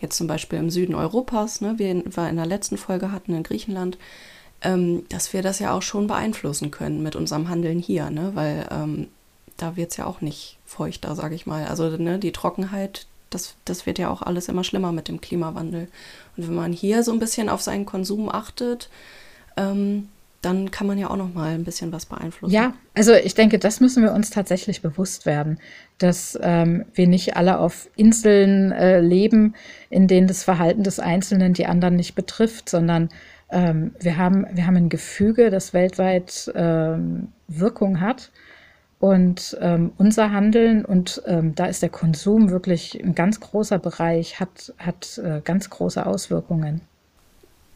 jetzt 0.00 0.16
zum 0.16 0.26
Beispiel 0.26 0.58
im 0.58 0.70
Süden 0.70 0.94
Europas, 0.94 1.60
ne, 1.60 1.74
wie 1.78 2.02
wir 2.04 2.28
in 2.28 2.36
der 2.36 2.46
letzten 2.46 2.76
Folge 2.76 3.12
hatten 3.12 3.34
in 3.34 3.42
Griechenland, 3.42 3.98
ähm, 4.62 5.04
dass 5.08 5.32
wir 5.32 5.42
das 5.42 5.58
ja 5.58 5.72
auch 5.72 5.82
schon 5.82 6.06
beeinflussen 6.06 6.70
können 6.70 7.02
mit 7.02 7.16
unserem 7.16 7.48
Handeln 7.48 7.78
hier, 7.78 8.10
ne? 8.10 8.32
weil 8.34 8.66
ähm, 8.70 9.08
da 9.56 9.76
wird 9.76 9.90
es 9.90 9.96
ja 9.96 10.06
auch 10.06 10.20
nicht 10.20 10.58
feuchter, 10.64 11.14
sage 11.14 11.34
ich 11.34 11.46
mal. 11.46 11.66
Also 11.66 11.88
ne, 11.96 12.18
die 12.18 12.32
Trockenheit, 12.32 13.06
das, 13.30 13.56
das 13.64 13.86
wird 13.86 13.98
ja 13.98 14.08
auch 14.08 14.22
alles 14.22 14.48
immer 14.48 14.64
schlimmer 14.64 14.92
mit 14.92 15.08
dem 15.08 15.20
Klimawandel. 15.20 15.88
Und 16.36 16.48
wenn 16.48 16.54
man 16.54 16.72
hier 16.72 17.02
so 17.02 17.12
ein 17.12 17.18
bisschen 17.18 17.48
auf 17.48 17.60
seinen 17.60 17.84
Konsum 17.84 18.30
achtet, 18.30 18.88
ähm, 19.56 20.08
dann 20.40 20.70
kann 20.70 20.86
man 20.86 20.98
ja 20.98 21.10
auch 21.10 21.16
noch 21.16 21.34
mal 21.34 21.54
ein 21.54 21.64
bisschen 21.64 21.90
was 21.90 22.06
beeinflussen. 22.06 22.54
Ja, 22.54 22.74
also 22.94 23.12
ich 23.12 23.34
denke, 23.34 23.58
das 23.58 23.80
müssen 23.80 24.04
wir 24.04 24.12
uns 24.12 24.30
tatsächlich 24.30 24.82
bewusst 24.82 25.26
werden, 25.26 25.58
dass 25.98 26.38
ähm, 26.40 26.84
wir 26.94 27.08
nicht 27.08 27.36
alle 27.36 27.58
auf 27.58 27.88
Inseln 27.96 28.70
äh, 28.70 29.00
leben, 29.00 29.54
in 29.90 30.06
denen 30.06 30.28
das 30.28 30.44
Verhalten 30.44 30.84
des 30.84 31.00
Einzelnen 31.00 31.54
die 31.54 31.66
anderen 31.66 31.96
nicht 31.96 32.14
betrifft, 32.14 32.68
sondern 32.68 33.08
ähm, 33.50 33.92
wir, 34.00 34.16
haben, 34.16 34.46
wir 34.52 34.66
haben 34.66 34.76
ein 34.76 34.88
Gefüge, 34.88 35.50
das 35.50 35.72
weltweit 35.72 36.50
ähm, 36.54 37.28
Wirkung 37.46 38.00
hat. 38.00 38.30
Und 39.00 39.56
ähm, 39.60 39.92
unser 39.96 40.32
Handeln, 40.32 40.84
und 40.84 41.22
ähm, 41.26 41.54
da 41.54 41.66
ist 41.66 41.82
der 41.82 41.88
Konsum 41.88 42.50
wirklich 42.50 43.00
ein 43.02 43.14
ganz 43.14 43.38
großer 43.38 43.78
Bereich, 43.78 44.40
hat, 44.40 44.74
hat 44.76 45.18
äh, 45.18 45.40
ganz 45.44 45.70
große 45.70 46.04
Auswirkungen. 46.04 46.80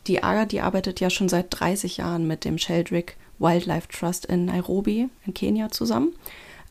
Die 0.08 0.22
AGA, 0.24 0.46
die 0.46 0.60
arbeitet 0.60 0.98
ja 0.98 1.10
schon 1.10 1.28
seit 1.28 1.46
30 1.50 1.98
Jahren 1.98 2.26
mit 2.26 2.44
dem 2.44 2.58
Sheldrick 2.58 3.16
Wildlife 3.38 3.86
Trust 3.88 4.26
in 4.26 4.46
Nairobi 4.46 5.08
in 5.24 5.34
Kenia 5.34 5.70
zusammen. 5.70 6.12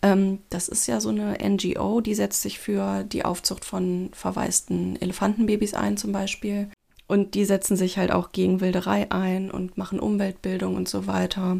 Ähm, 0.01 0.39
das 0.49 0.67
ist 0.67 0.87
ja 0.87 0.99
so 0.99 1.09
eine 1.09 1.37
NGO, 1.41 2.01
die 2.01 2.15
setzt 2.15 2.41
sich 2.41 2.59
für 2.59 3.05
die 3.05 3.23
Aufzucht 3.23 3.63
von 3.63 4.09
verwaisten 4.13 5.01
Elefantenbabys 5.01 5.75
ein 5.75 5.95
zum 5.95 6.11
Beispiel. 6.11 6.67
Und 7.11 7.35
die 7.35 7.43
setzen 7.43 7.75
sich 7.75 7.97
halt 7.97 8.09
auch 8.09 8.31
gegen 8.31 8.61
Wilderei 8.61 9.11
ein 9.11 9.51
und 9.51 9.77
machen 9.77 9.99
Umweltbildung 9.99 10.77
und 10.77 10.87
so 10.87 11.07
weiter, 11.07 11.59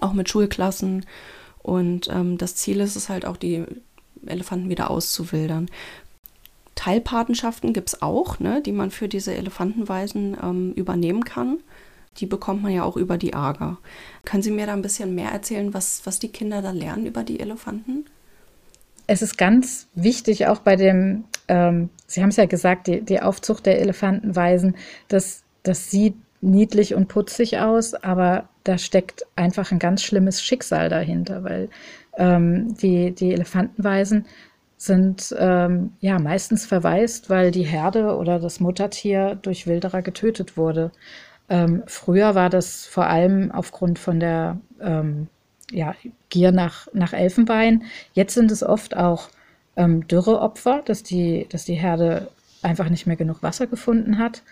auch 0.00 0.14
mit 0.14 0.30
Schulklassen. 0.30 1.04
Und 1.58 2.08
ähm, 2.10 2.38
das 2.38 2.54
Ziel 2.54 2.80
ist 2.80 2.96
es 2.96 3.10
halt 3.10 3.26
auch, 3.26 3.36
die 3.36 3.66
Elefanten 4.24 4.70
wieder 4.70 4.90
auszuwildern. 4.90 5.68
Teilpatenschaften 6.74 7.74
gibt 7.74 7.90
es 7.90 8.00
auch, 8.00 8.40
ne, 8.40 8.62
die 8.62 8.72
man 8.72 8.90
für 8.90 9.08
diese 9.08 9.34
Elefantenweisen 9.34 10.38
ähm, 10.42 10.72
übernehmen 10.72 11.22
kann. 11.22 11.58
Die 12.16 12.24
bekommt 12.24 12.62
man 12.62 12.72
ja 12.72 12.82
auch 12.84 12.96
über 12.96 13.18
die 13.18 13.34
AGA. 13.34 13.76
Können 14.24 14.42
Sie 14.42 14.50
mir 14.50 14.64
da 14.64 14.72
ein 14.72 14.80
bisschen 14.80 15.14
mehr 15.14 15.32
erzählen, 15.32 15.74
was, 15.74 16.00
was 16.06 16.18
die 16.18 16.32
Kinder 16.32 16.62
da 16.62 16.70
lernen 16.70 17.04
über 17.04 17.24
die 17.24 17.40
Elefanten? 17.40 18.06
Es 19.06 19.20
ist 19.20 19.36
ganz 19.36 19.86
wichtig, 19.94 20.46
auch 20.46 20.60
bei 20.60 20.76
dem, 20.76 21.24
ähm, 21.46 21.90
Sie 22.08 22.22
haben 22.22 22.30
es 22.30 22.36
ja 22.36 22.46
gesagt, 22.46 22.88
die, 22.88 23.02
die 23.02 23.20
Aufzucht 23.20 23.66
der 23.66 23.80
Elefantenweisen, 23.80 24.74
dass 25.06 25.44
das 25.62 25.90
sieht 25.90 26.16
niedlich 26.40 26.94
und 26.94 27.08
putzig 27.08 27.58
aus, 27.58 27.94
aber 27.94 28.48
da 28.64 28.78
steckt 28.78 29.26
einfach 29.36 29.70
ein 29.70 29.78
ganz 29.78 30.02
schlimmes 30.02 30.42
Schicksal 30.42 30.88
dahinter, 30.88 31.44
weil 31.44 31.68
ähm, 32.16 32.74
die, 32.76 33.12
die 33.12 33.32
Elefantenweisen 33.32 34.26
sind 34.76 35.34
ähm, 35.38 35.92
ja 36.00 36.18
meistens 36.18 36.64
verwaist, 36.64 37.28
weil 37.28 37.50
die 37.50 37.64
Herde 37.64 38.16
oder 38.16 38.38
das 38.38 38.60
Muttertier 38.60 39.36
durch 39.42 39.66
Wilderer 39.66 40.02
getötet 40.02 40.56
wurde. 40.56 40.92
Ähm, 41.48 41.82
früher 41.86 42.34
war 42.34 42.48
das 42.48 42.86
vor 42.86 43.06
allem 43.06 43.50
aufgrund 43.50 43.98
von 43.98 44.20
der 44.20 44.58
ähm, 44.80 45.26
ja, 45.72 45.94
Gier 46.28 46.52
nach, 46.52 46.88
nach 46.92 47.12
Elfenbein. 47.12 47.84
Jetzt 48.12 48.34
sind 48.34 48.50
es 48.50 48.62
oft 48.62 48.96
auch 48.96 49.28
ähm, 49.78 50.06
Dürreopfer, 50.08 50.82
dass 50.84 51.02
die, 51.02 51.46
dass 51.48 51.64
die 51.64 51.74
Herde 51.74 52.28
einfach 52.60 52.90
nicht 52.90 53.06
mehr 53.06 53.16
genug 53.16 53.42
Wasser 53.42 53.66
gefunden 53.66 54.18
hat. 54.18 54.42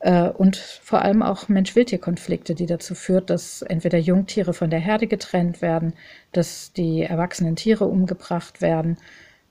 Äh, 0.00 0.28
und 0.28 0.56
vor 0.56 1.00
allem 1.02 1.22
auch 1.22 1.48
Mensch-Wildtier-Konflikte, 1.48 2.54
die 2.54 2.66
dazu 2.66 2.94
führt, 2.94 3.30
dass 3.30 3.62
entweder 3.62 3.98
Jungtiere 3.98 4.52
von 4.52 4.70
der 4.70 4.78
Herde 4.78 5.06
getrennt 5.06 5.62
werden, 5.62 5.94
dass 6.32 6.72
die 6.74 7.02
erwachsenen 7.02 7.56
Tiere 7.56 7.86
umgebracht 7.86 8.60
werden 8.60 8.98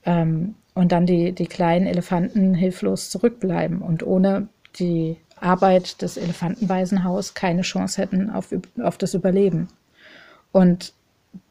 ähm, 0.05 0.53
und 0.75 0.91
dann 0.91 1.07
die, 1.07 1.31
die 1.31 1.47
kleinen 1.47 1.87
Elefanten 1.87 2.53
hilflos 2.53 3.09
zurückbleiben 3.09 3.81
und 3.81 4.03
ohne 4.03 4.47
die 4.77 5.17
Arbeit 5.37 6.01
des 6.03 6.17
Elefantenwaisenhaus 6.17 7.33
keine 7.33 7.63
Chance 7.63 8.01
hätten 8.01 8.29
auf, 8.29 8.53
auf 8.81 8.97
das 8.97 9.15
Überleben. 9.15 9.69
Und 10.51 10.93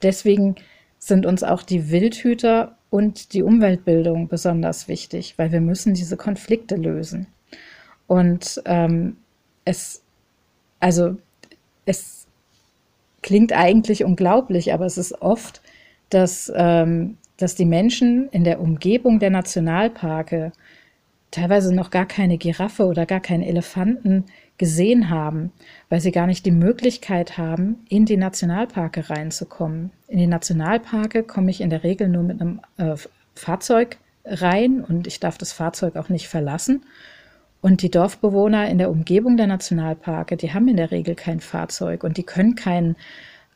deswegen 0.02 0.54
sind 0.98 1.26
uns 1.26 1.42
auch 1.42 1.62
die 1.62 1.90
Wildhüter 1.90 2.76
und 2.94 3.32
die 3.32 3.42
Umweltbildung 3.42 4.28
besonders 4.28 4.86
wichtig, 4.86 5.34
weil 5.36 5.50
wir 5.50 5.60
müssen 5.60 5.94
diese 5.94 6.16
Konflikte 6.16 6.76
lösen. 6.76 7.26
Und 8.06 8.62
ähm, 8.66 9.16
es, 9.64 10.04
also 10.78 11.16
es 11.86 12.28
klingt 13.20 13.52
eigentlich 13.52 14.04
unglaublich, 14.04 14.72
aber 14.72 14.86
es 14.86 14.96
ist 14.96 15.20
oft, 15.20 15.60
dass, 16.08 16.52
ähm, 16.54 17.16
dass 17.36 17.56
die 17.56 17.64
Menschen 17.64 18.28
in 18.28 18.44
der 18.44 18.60
Umgebung 18.60 19.18
der 19.18 19.30
Nationalparke 19.30 20.52
teilweise 21.32 21.74
noch 21.74 21.90
gar 21.90 22.06
keine 22.06 22.38
Giraffe 22.38 22.86
oder 22.86 23.06
gar 23.06 23.18
keinen 23.18 23.42
Elefanten 23.42 24.26
gesehen 24.56 25.10
haben, 25.10 25.52
weil 25.88 26.00
sie 26.00 26.12
gar 26.12 26.26
nicht 26.26 26.46
die 26.46 26.52
Möglichkeit 26.52 27.38
haben, 27.38 27.84
in 27.88 28.04
die 28.04 28.16
Nationalparke 28.16 29.10
reinzukommen. 29.10 29.90
In 30.06 30.18
die 30.18 30.26
Nationalparke 30.26 31.24
komme 31.24 31.50
ich 31.50 31.60
in 31.60 31.70
der 31.70 31.82
Regel 31.82 32.08
nur 32.08 32.22
mit 32.22 32.40
einem 32.40 32.60
äh, 32.76 32.94
Fahrzeug 33.34 33.98
rein 34.24 34.82
und 34.82 35.06
ich 35.06 35.20
darf 35.20 35.38
das 35.38 35.52
Fahrzeug 35.52 35.96
auch 35.96 36.08
nicht 36.08 36.28
verlassen. 36.28 36.84
Und 37.60 37.82
die 37.82 37.90
Dorfbewohner 37.90 38.68
in 38.68 38.78
der 38.78 38.90
Umgebung 38.90 39.36
der 39.36 39.46
Nationalparke, 39.46 40.36
die 40.36 40.52
haben 40.52 40.68
in 40.68 40.76
der 40.76 40.90
Regel 40.90 41.14
kein 41.14 41.40
Fahrzeug 41.40 42.04
und 42.04 42.16
die 42.16 42.22
können 42.22 42.54
keinen 42.54 42.94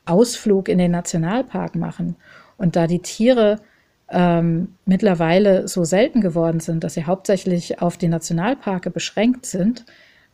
Ausflug 0.07 0.69
in 0.69 0.79
den 0.79 0.91
Nationalpark 0.91 1.77
machen. 1.77 2.17
Und 2.57 2.75
da 2.75 2.87
die 2.87 3.01
Tiere 3.01 3.61
ähm, 4.11 4.75
mittlerweile 4.87 5.69
so 5.69 5.85
selten 5.85 6.23
geworden 6.23 6.61
sind, 6.61 6.83
dass 6.83 6.95
sie 6.95 7.05
hauptsächlich 7.05 7.83
auf 7.83 7.99
die 7.99 8.09
Nationalparke 8.09 8.91
beschränkt 8.91 9.45
sind, 9.45 9.85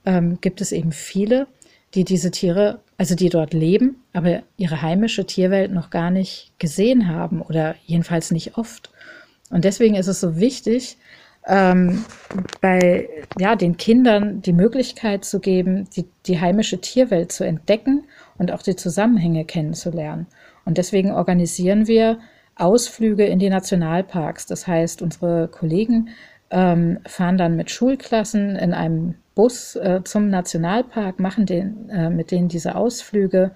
ähm, 0.04 0.38
gibt 0.40 0.60
es 0.60 0.72
eben 0.72 0.92
viele, 0.92 1.46
die 1.94 2.04
diese 2.04 2.30
Tiere, 2.30 2.80
also 2.98 3.14
die 3.14 3.28
dort 3.28 3.52
leben, 3.54 4.02
aber 4.12 4.42
ihre 4.56 4.82
heimische 4.82 5.26
Tierwelt 5.26 5.72
noch 5.72 5.90
gar 5.90 6.10
nicht 6.10 6.52
gesehen 6.58 7.08
haben 7.08 7.40
oder 7.40 7.76
jedenfalls 7.86 8.30
nicht 8.30 8.58
oft. 8.58 8.90
Und 9.50 9.64
deswegen 9.64 9.94
ist 9.94 10.08
es 10.08 10.20
so 10.20 10.38
wichtig, 10.38 10.96
ähm, 11.46 12.04
bei 12.60 13.08
ja, 13.38 13.54
den 13.54 13.76
Kindern 13.76 14.40
die 14.40 14.52
Möglichkeit 14.52 15.24
zu 15.24 15.40
geben, 15.40 15.88
die, 15.94 16.06
die 16.26 16.40
heimische 16.40 16.80
Tierwelt 16.80 17.32
zu 17.32 17.44
entdecken 17.44 18.04
und 18.38 18.50
auch 18.50 18.62
die 18.62 18.76
Zusammenhänge 18.76 19.44
kennenzulernen. 19.44 20.26
Und 20.64 20.78
deswegen 20.78 21.12
organisieren 21.12 21.86
wir 21.86 22.18
Ausflüge 22.56 23.26
in 23.26 23.38
die 23.38 23.50
Nationalparks. 23.50 24.46
Das 24.46 24.66
heißt, 24.66 25.02
unsere 25.02 25.48
Kollegen 25.48 26.08
ähm, 26.50 27.00
fahren 27.07 27.38
dann 27.38 27.57
mit 27.57 27.70
Schulklassen 27.70 28.57
in 28.57 28.72
einem 28.72 29.14
Bus 29.35 29.76
äh, 29.76 30.02
zum 30.04 30.28
Nationalpark, 30.28 31.18
machen 31.18 31.46
den, 31.46 31.88
äh, 31.90 32.11
mit 32.11 32.30
denen 32.30 32.48
diese 32.48 32.76
Ausflüge, 32.76 33.50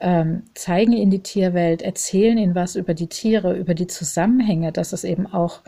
ähm, 0.00 0.44
zeigen 0.54 0.92
ihnen 0.92 1.10
die 1.10 1.22
Tierwelt, 1.22 1.82
erzählen 1.82 2.38
ihnen 2.38 2.54
was 2.54 2.76
über 2.76 2.94
die 2.94 3.08
Tiere, 3.08 3.56
über 3.56 3.74
die 3.74 3.88
Zusammenhänge, 3.88 4.70
dass 4.70 4.92
es 4.92 5.02
eben 5.02 5.26
auch 5.26 5.62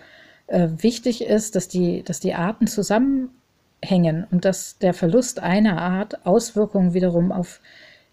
äh, 0.47 0.69
wichtig 0.79 1.25
ist, 1.25 1.57
dass 1.57 1.67
die, 1.67 2.03
dass 2.05 2.21
die 2.21 2.35
Arten 2.35 2.69
zusammenhängen 2.69 4.27
und 4.31 4.45
dass 4.45 4.79
der 4.79 4.95
Verlust 4.95 5.41
einer 5.41 5.81
Art 5.81 6.25
Auswirkungen 6.27 6.95
wiederum 6.95 7.33
auf 7.33 7.61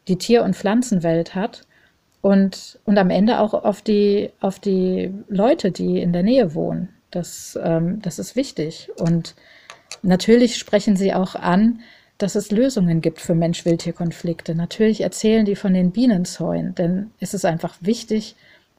die 0.07 0.17
Tier- 0.17 0.43
und 0.43 0.55
Pflanzenwelt 0.55 1.36
hat 1.36 1.67
und, 2.21 2.79
und 2.86 2.97
am 2.97 3.10
Ende 3.10 3.39
auch 3.39 3.53
auf 3.53 3.81
die, 3.81 4.31
auf 4.39 4.60
die 4.60 5.13
Leute, 5.27 5.71
die 5.71 6.01
in 6.01 6.13
der 6.13 6.23
Nähe 6.23 6.55
wohnen. 6.55 6.89
Das, 7.17 7.58
ähm, 7.63 7.99
das 8.03 8.19
ist 8.19 8.36
wichtig. 8.36 8.89
Und 8.99 9.34
natürlich 10.03 10.58
sprechen 10.58 10.95
sie 10.95 11.15
auch 11.15 11.34
an, 11.34 11.80
dass 12.19 12.36
es 12.36 12.51
Lösungen 12.51 13.01
gibt 13.01 13.21
für 13.21 13.34
Mensch-Wildtier-Konflikte. 13.34 14.53
Natürlich 14.53 15.01
erzählen 15.01 15.43
die 15.43 15.56
von 15.56 15.73
den 15.73 15.89
Bienenzäunen, 15.89 16.75
denn 16.75 17.10
es 17.19 17.34
ist 17.34 17.43
einfach 17.43 17.75
wichtig, 17.82 18.36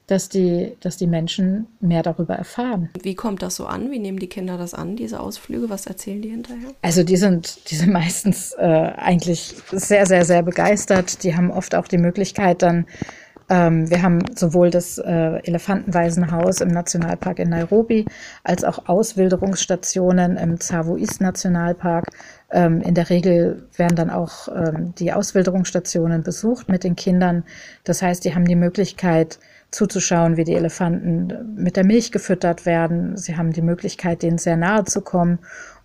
dass 0.07 0.29
die, 0.29 0.73
dass 0.81 0.97
die 0.97 1.09
Menschen 1.09 1.67
mehr 1.81 2.05
darüber 2.05 2.35
erfahren. 2.35 2.91
Wie 3.03 3.17
kommt 3.17 3.43
das 3.43 3.57
so 3.57 3.67
an? 3.67 3.91
Wie 3.91 3.99
nehmen 3.99 4.21
die 4.21 4.29
Kinder 4.29 4.57
das 4.57 4.73
an, 4.73 4.95
diese 4.95 5.19
Ausflüge? 5.19 5.69
Was 5.69 5.87
erzählen 5.87 6.23
die 6.23 6.31
hinterher? 6.31 6.71
Also 6.81 7.03
die 7.03 7.17
sind, 7.17 7.71
die 7.71 7.75
sind 7.75 7.93
meistens 7.93 8.53
äh, 8.53 8.63
eigentlich 8.63 9.55
sehr, 9.73 10.07
sehr, 10.07 10.25
sehr 10.25 10.45
begeistert. 10.45 11.25
Die 11.25 11.37
haben 11.37 11.51
oft 11.51 11.75
auch 11.75 11.89
die 11.89 11.99
Möglichkeit 11.99 12.63
dann 12.63 12.87
ähm, 13.49 13.89
wir 13.91 14.03
haben 14.03 14.21
sowohl 14.37 14.71
das 14.71 14.99
äh, 14.99 15.41
Elefantenwaisenhaus 15.45 16.61
im 16.61 16.69
Nationalpark 16.69 17.39
in 17.39 17.49
Nairobi 17.49 18.05
als 18.45 18.65
auch 18.65 18.89
Auswilderungsstationen 18.89 20.37
im 20.37 20.59
Tsavo 20.61 20.97
East 20.97 21.21
Nationalpark. 21.21 22.07
Ähm, 22.51 22.81
in 22.83 22.95
der 22.95 23.09
Regel 23.11 23.67
werden 23.77 23.97
dann 23.97 24.11
auch 24.11 24.49
ähm, 24.49 24.95
die 24.99 25.13
Auswilderungsstationen 25.13 26.23
besucht 26.23 26.69
mit 26.69 26.85
den 26.85 26.97
Kindern. 26.97 27.45
Das 27.85 28.03
heißt, 28.03 28.25
die 28.25 28.35
haben 28.35 28.45
die 28.45 28.57
Möglichkeit, 28.57 29.39
zuzuschauen, 29.71 30.37
wie 30.37 30.45
die 30.45 30.55
Elefanten 30.55 31.55
mit 31.57 31.77
der 31.77 31.85
Milch 31.85 32.11
gefüttert 32.11 32.65
werden. 32.65 33.17
Sie 33.17 33.37
haben 33.37 33.53
die 33.53 33.63
Möglichkeit, 33.63 34.23
denen 34.23 34.39
sehr 34.39 34.57
nahe 34.57 34.85
zu 34.85 35.03
kommen. 35.03 35.41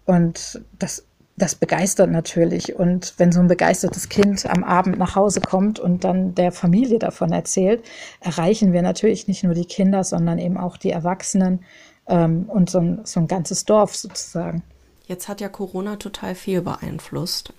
Und 0.06 0.62
das 0.80 1.06
das 1.36 1.56
begeistert 1.56 2.12
natürlich. 2.12 2.76
Und 2.76 3.16
wenn 3.18 3.32
so 3.32 3.40
ein 3.40 3.48
begeistertes 3.48 4.10
Kind 4.10 4.46
am 4.46 4.64
Abend 4.64 5.00
nach 5.00 5.16
Hause 5.16 5.42
kommt 5.42 5.80
und 5.80 6.04
dann 6.04 6.36
der 6.36 6.52
Familie 6.52 7.00
davon 7.00 7.32
erzählt, 7.32 7.84
erreichen 8.20 8.72
wir 8.72 8.82
natürlich 8.82 9.28
nicht 9.28 9.44
nur 9.44 9.56
die 9.56 9.66
Kinder, 9.66 10.04
sondern 10.04 10.38
eben 10.38 10.58
auch 10.58 10.78
die 10.78 10.92
Erwachsenen 10.92 11.64
ähm, 12.08 12.46
und 12.48 12.70
so 12.70 12.80
ein, 12.80 13.02
so 13.04 13.20
ein 13.20 13.28
ganzes 13.28 13.66
Dorf 13.66 13.96
sozusagen. 13.96 14.62
Jetzt 15.08 15.28
hat 15.28 15.42
ja 15.42 15.50
Corona 15.50 15.96
total 15.96 16.36
viel 16.36 16.62
beeinflusst. 16.62 17.54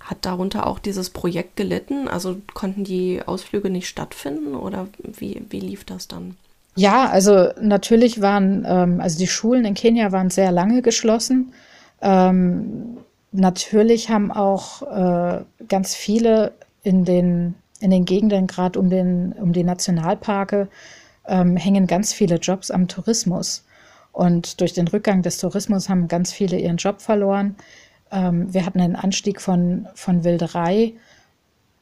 Hat 0.00 0.18
darunter 0.22 0.66
auch 0.66 0.78
dieses 0.78 1.10
Projekt 1.10 1.56
gelitten? 1.56 2.06
Also 2.06 2.36
konnten 2.54 2.84
die 2.84 3.22
Ausflüge 3.24 3.70
nicht 3.70 3.88
stattfinden 3.88 4.54
oder 4.54 4.88
wie, 4.98 5.42
wie 5.48 5.60
lief 5.60 5.84
das 5.84 6.06
dann? 6.06 6.36
Ja, 6.76 7.08
also 7.08 7.48
natürlich 7.60 8.20
waren, 8.20 8.64
ähm, 8.66 9.00
also 9.00 9.18
die 9.18 9.26
Schulen 9.26 9.64
in 9.64 9.74
Kenia 9.74 10.12
waren 10.12 10.30
sehr 10.30 10.52
lange 10.52 10.82
geschlossen. 10.82 11.52
Ähm, 12.00 12.98
natürlich 13.32 14.10
haben 14.10 14.32
auch 14.32 14.82
äh, 14.82 15.44
ganz 15.68 15.94
viele 15.94 16.52
in 16.82 17.04
den, 17.04 17.54
in 17.80 17.90
den 17.90 18.04
Gegenden, 18.04 18.46
gerade 18.46 18.78
um, 18.78 18.90
um 19.40 19.52
die 19.52 19.64
Nationalparke, 19.64 20.68
ähm, 21.26 21.56
hängen 21.56 21.86
ganz 21.86 22.12
viele 22.12 22.36
Jobs 22.36 22.70
am 22.70 22.88
Tourismus. 22.88 23.64
Und 24.12 24.60
durch 24.60 24.72
den 24.72 24.88
Rückgang 24.88 25.22
des 25.22 25.38
Tourismus 25.38 25.88
haben 25.88 26.08
ganz 26.08 26.32
viele 26.32 26.58
ihren 26.58 26.76
Job 26.76 27.00
verloren. 27.00 27.54
Ähm, 28.10 28.52
wir 28.52 28.66
hatten 28.66 28.80
einen 28.80 28.96
Anstieg 28.96 29.40
von, 29.40 29.88
von 29.94 30.24
Wilderei 30.24 30.94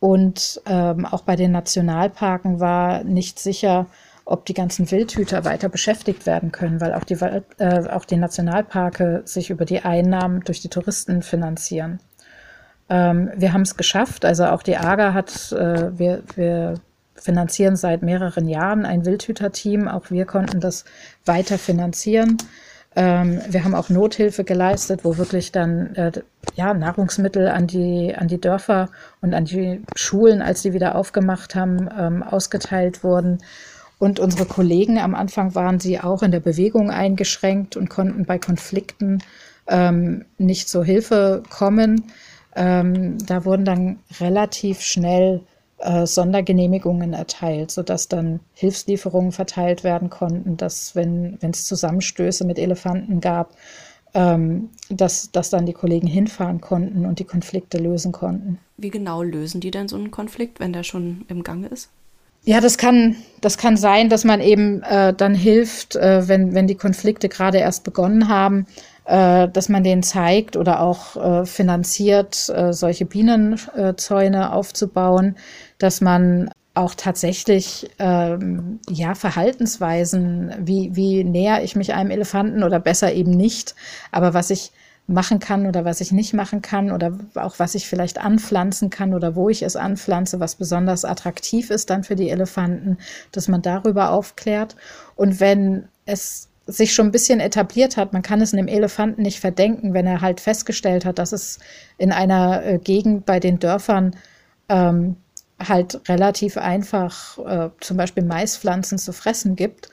und 0.01 0.61
ähm, 0.67 1.07
auch 1.07 1.23
bei 1.23 1.37
den 1.37 1.53
Nationalparken 1.53 2.61
war 2.61 3.03
nicht 3.05 3.39
sicher, 3.39 3.87
ob 4.29 4.45
die 4.45 4.55
ganzen 4.55 4.91
Wildhüter 4.91 5.47
weiter 5.47 5.71
beschäftigt 5.71 6.27
werden 6.27 6.53
können, 6.53 6.83
weil 6.83 6.93
auch 6.93 7.05
die, 7.05 7.15
äh, 7.15 7.89
auch 7.89 8.05
die 8.05 8.17
Nationalparke 8.17 9.23
sich 9.25 9.49
über 9.49 9.65
die 9.65 9.81
Einnahmen 9.81 10.41
durch 10.41 10.61
die 10.61 10.69
Touristen 10.69 11.23
finanzieren. 11.23 11.99
Ähm, 12.91 13.31
wir 13.35 13.55
haben 13.55 13.63
es 13.63 13.79
geschafft, 13.79 14.27
also 14.27 14.45
auch 14.45 14.63
die 14.63 14.77
AGA 14.77 15.15
hat, 15.15 15.53
äh, 15.53 15.99
wir, 15.99 16.23
wir 16.35 16.75
finanzieren 17.15 17.77
seit 17.77 18.03
mehreren 18.03 18.49
Jahren 18.49 18.85
ein 18.85 19.07
Wildhüterteam, 19.07 19.89
auch 19.89 20.11
wir 20.11 20.27
konnten 20.27 20.61
das 20.61 20.85
weiter 21.25 21.57
finanzieren. 21.57 22.37
Ähm, 22.97 23.41
wir 23.49 23.65
haben 23.65 23.75
auch 23.75 23.89
Nothilfe 23.89 24.45
geleistet, 24.45 25.05
wo 25.05 25.17
wirklich 25.17 25.53
dann 25.53 25.95
äh, 25.95 26.13
ja, 26.55 26.75
Nahrungsmittel 26.75 27.49
an 27.49 27.67
die, 27.67 28.15
an 28.15 28.29
die 28.29 28.41
Dörfer 28.41 28.91
und 29.23 29.33
an 29.33 29.47
die 29.47 29.83
Schulen, 29.95 30.43
als 30.43 30.61
die 30.61 30.75
wieder 30.75 30.97
aufgemacht 30.97 31.55
haben, 31.55 31.89
ähm, 31.99 32.23
ausgeteilt 32.23 33.03
wurden. 33.03 33.39
Und 33.99 34.21
unsere 34.21 34.47
Kollegen 34.47 34.99
am 34.99 35.15
Anfang 35.15 35.55
waren 35.55 35.81
sie 35.81 36.01
auch 36.01 36.23
in 36.23 36.31
der 36.31 36.41
Bewegung 36.41 36.91
eingeschränkt 36.91 37.77
und 37.77 37.91
konnten 37.91 38.25
bei 38.25 38.39
Konflikten 38.39 39.19
ähm, 39.67 40.25
nicht 40.39 40.69
zur 40.69 40.85
Hilfe 40.85 41.43
kommen. 41.51 42.05
Ähm, 42.55 43.19
da 43.27 43.45
wurden 43.45 43.65
dann 43.65 43.99
relativ 44.21 44.81
schnell 44.81 45.43
äh, 45.79 46.07
Sondergenehmigungen 46.07 47.13
erteilt, 47.13 47.71
sodass 47.71 48.09
dann 48.09 48.41
Hilfslieferungen 48.55 49.33
verteilt 49.33 49.85
werden 49.85 50.11
konnten, 50.11 50.57
dass 50.57 50.97
wenn 50.97 51.39
es 51.41 51.67
Zusammenstöße 51.67 52.45
mit 52.45 52.59
Elefanten 52.59 53.21
gab, 53.21 53.55
ähm, 54.15 54.71
dass, 54.89 55.31
dass 55.31 55.51
dann 55.51 55.67
die 55.67 55.73
Kollegen 55.73 56.07
hinfahren 56.07 56.61
konnten 56.61 57.05
und 57.05 57.19
die 57.19 57.25
Konflikte 57.25 57.79
lösen 57.79 58.13
konnten. 58.13 58.59
Wie 58.77 58.91
genau 58.91 59.23
lösen 59.23 59.61
die 59.61 59.71
denn 59.71 59.89
so 59.89 59.97
einen 59.97 60.11
Konflikt, 60.11 60.61
wenn 60.61 60.73
der 60.73 60.83
schon 60.83 61.25
im 61.29 61.43
Gange 61.43 61.69
ist? 61.69 61.91
Ja, 62.45 62.61
das 62.61 62.79
kann, 62.79 63.17
das 63.41 63.59
kann 63.59 63.77
sein, 63.77 64.09
dass 64.09 64.25
man 64.25 64.41
eben 64.41 64.83
äh, 64.83 65.13
dann 65.13 65.35
hilft, 65.35 65.97
äh, 65.97 66.29
wenn, 66.29 66.55
wenn 66.55 66.67
die 66.67 66.77
Konflikte 66.77 67.29
gerade 67.29 67.59
erst 67.59 67.85
begonnen 67.85 68.29
haben, 68.29 68.67
äh, 69.05 69.49
dass 69.49 69.69
man 69.69 69.85
denen 69.85 70.03
zeigt 70.03 70.57
oder 70.57 70.81
auch 70.81 71.17
äh, 71.17 71.47
finanziert, 71.47 72.49
äh, 72.49 72.73
solche 72.73 73.05
Bienenzäune 73.05 74.53
aufzubauen, 74.53 75.37
dass 75.79 76.01
man 76.01 76.51
auch 76.75 76.95
tatsächlich 76.95 77.91
ähm, 77.99 78.79
ja 78.89 79.15
Verhaltensweisen, 79.15 80.55
wie, 80.61 80.95
wie 80.95 81.25
näher 81.25 81.65
ich 81.65 81.75
mich 81.77 81.93
einem 81.93 82.11
Elefanten 82.11 82.63
oder 82.63 82.79
besser 82.79 83.13
eben 83.13 83.33
nicht, 83.33 83.75
aber 84.13 84.33
was 84.33 84.51
ich 84.51 84.71
machen 85.09 85.39
kann 85.39 85.67
oder 85.67 85.87
was 85.87 86.03
ich 86.03 86.13
nicht 86.13 86.35
machen 86.35 86.61
kann 86.61 86.93
oder 86.93 87.19
auch 87.35 87.59
was 87.59 87.75
ich 87.75 87.89
vielleicht 87.89 88.19
anpflanzen 88.19 88.91
kann 88.91 89.15
oder 89.15 89.35
wo 89.35 89.49
ich 89.49 89.63
es 89.63 89.75
anpflanze, 89.75 90.39
was 90.39 90.57
besonders 90.57 91.07
attraktiv 91.07 91.71
ist 91.71 91.89
dann 91.89 92.05
für 92.05 92.15
die 92.15 92.29
Elefanten, 92.29 92.99
dass 93.33 93.49
man 93.49 93.63
darüber 93.63 94.11
aufklärt. 94.11 94.77
Und 95.17 95.41
wenn 95.41 95.89
es 96.05 96.49
sich 96.67 96.93
schon 96.95 97.07
ein 97.07 97.13
bisschen 97.13 97.41
etabliert 97.41 97.97
hat, 97.97 98.13
man 98.13 98.21
kann 98.21 98.43
es 98.43 98.53
einem 98.53 98.69
Elefanten 98.69 99.23
nicht 99.23 99.41
verdenken, 99.41 99.95
wenn 99.95 100.07
er 100.07 100.21
halt 100.21 100.41
festgestellt 100.41 101.07
hat, 101.07 101.19
dass 101.19 101.33
es 101.33 101.59
in 101.97 102.13
einer 102.13 102.63
äh, 102.63 102.79
Gegend 102.79 103.25
bei 103.25 103.41
den 103.41 103.59
Dörfern 103.59 104.15
ähm, 104.69 105.17
halt 105.59 106.07
relativ 106.07 106.59
einfach 106.59 107.39
äh, 107.39 107.71
zum 107.81 107.97
Beispiel 107.97 108.25
Maispflanzen 108.25 108.99
zu 108.99 109.15
fressen 109.15 109.57
gibt, 109.57 109.89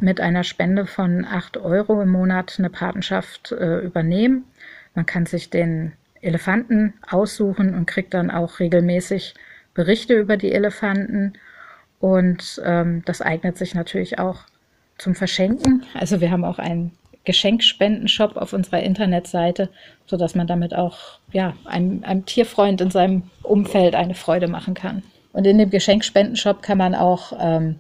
mit 0.02 0.20
einer 0.20 0.44
Spende 0.44 0.86
von 0.86 1.26
8 1.26 1.58
Euro 1.58 2.02
im 2.02 2.10
Monat 2.10 2.56
eine 2.58 2.70
Patenschaft 2.70 3.52
äh, 3.52 3.80
übernehmen. 3.80 4.46
Man 4.94 5.06
kann 5.06 5.26
sich 5.26 5.50
den 5.50 5.94
Elefanten 6.22 6.94
aussuchen 7.10 7.76
und 7.76 7.86
kriegt 7.86 8.14
dann 8.14 8.32
auch 8.32 8.60
regelmäßig 8.60 9.36
Berichte 9.74 10.16
über 10.16 10.38
die 10.38 10.52
Elefanten. 10.52 11.34
Und 12.00 12.62
ähm, 12.66 13.04
das 13.06 13.22
eignet 13.22 13.58
sich 13.58 13.76
natürlich 13.76 14.20
auch 14.20 14.40
zum 14.98 15.16
Verschenken. 15.16 15.86
Also 15.94 16.22
wir 16.22 16.32
haben 16.32 16.46
auch 16.46 16.60
einen 16.60 16.92
Geschenkspendenshop 17.26 18.38
auf 18.38 18.54
unserer 18.54 18.82
Internetseite, 18.82 19.70
sodass 20.06 20.36
man 20.36 20.48
damit 20.48 20.74
auch 20.74 21.20
ja, 21.32 21.54
einem, 21.66 22.04
einem 22.04 22.26
Tierfreund 22.26 22.82
in 22.82 22.92
seinem 22.92 23.24
Umfeld 23.44 23.96
eine 23.96 24.14
Freude 24.14 24.48
machen 24.48 24.74
kann. 24.74 25.04
Und 25.34 25.46
in 25.46 25.58
dem 25.58 25.70
Geschenkspendenshop 25.70 26.62
kann 26.62 26.78
man 26.78 26.96
auch 26.96 27.34
ähm, 27.40 27.76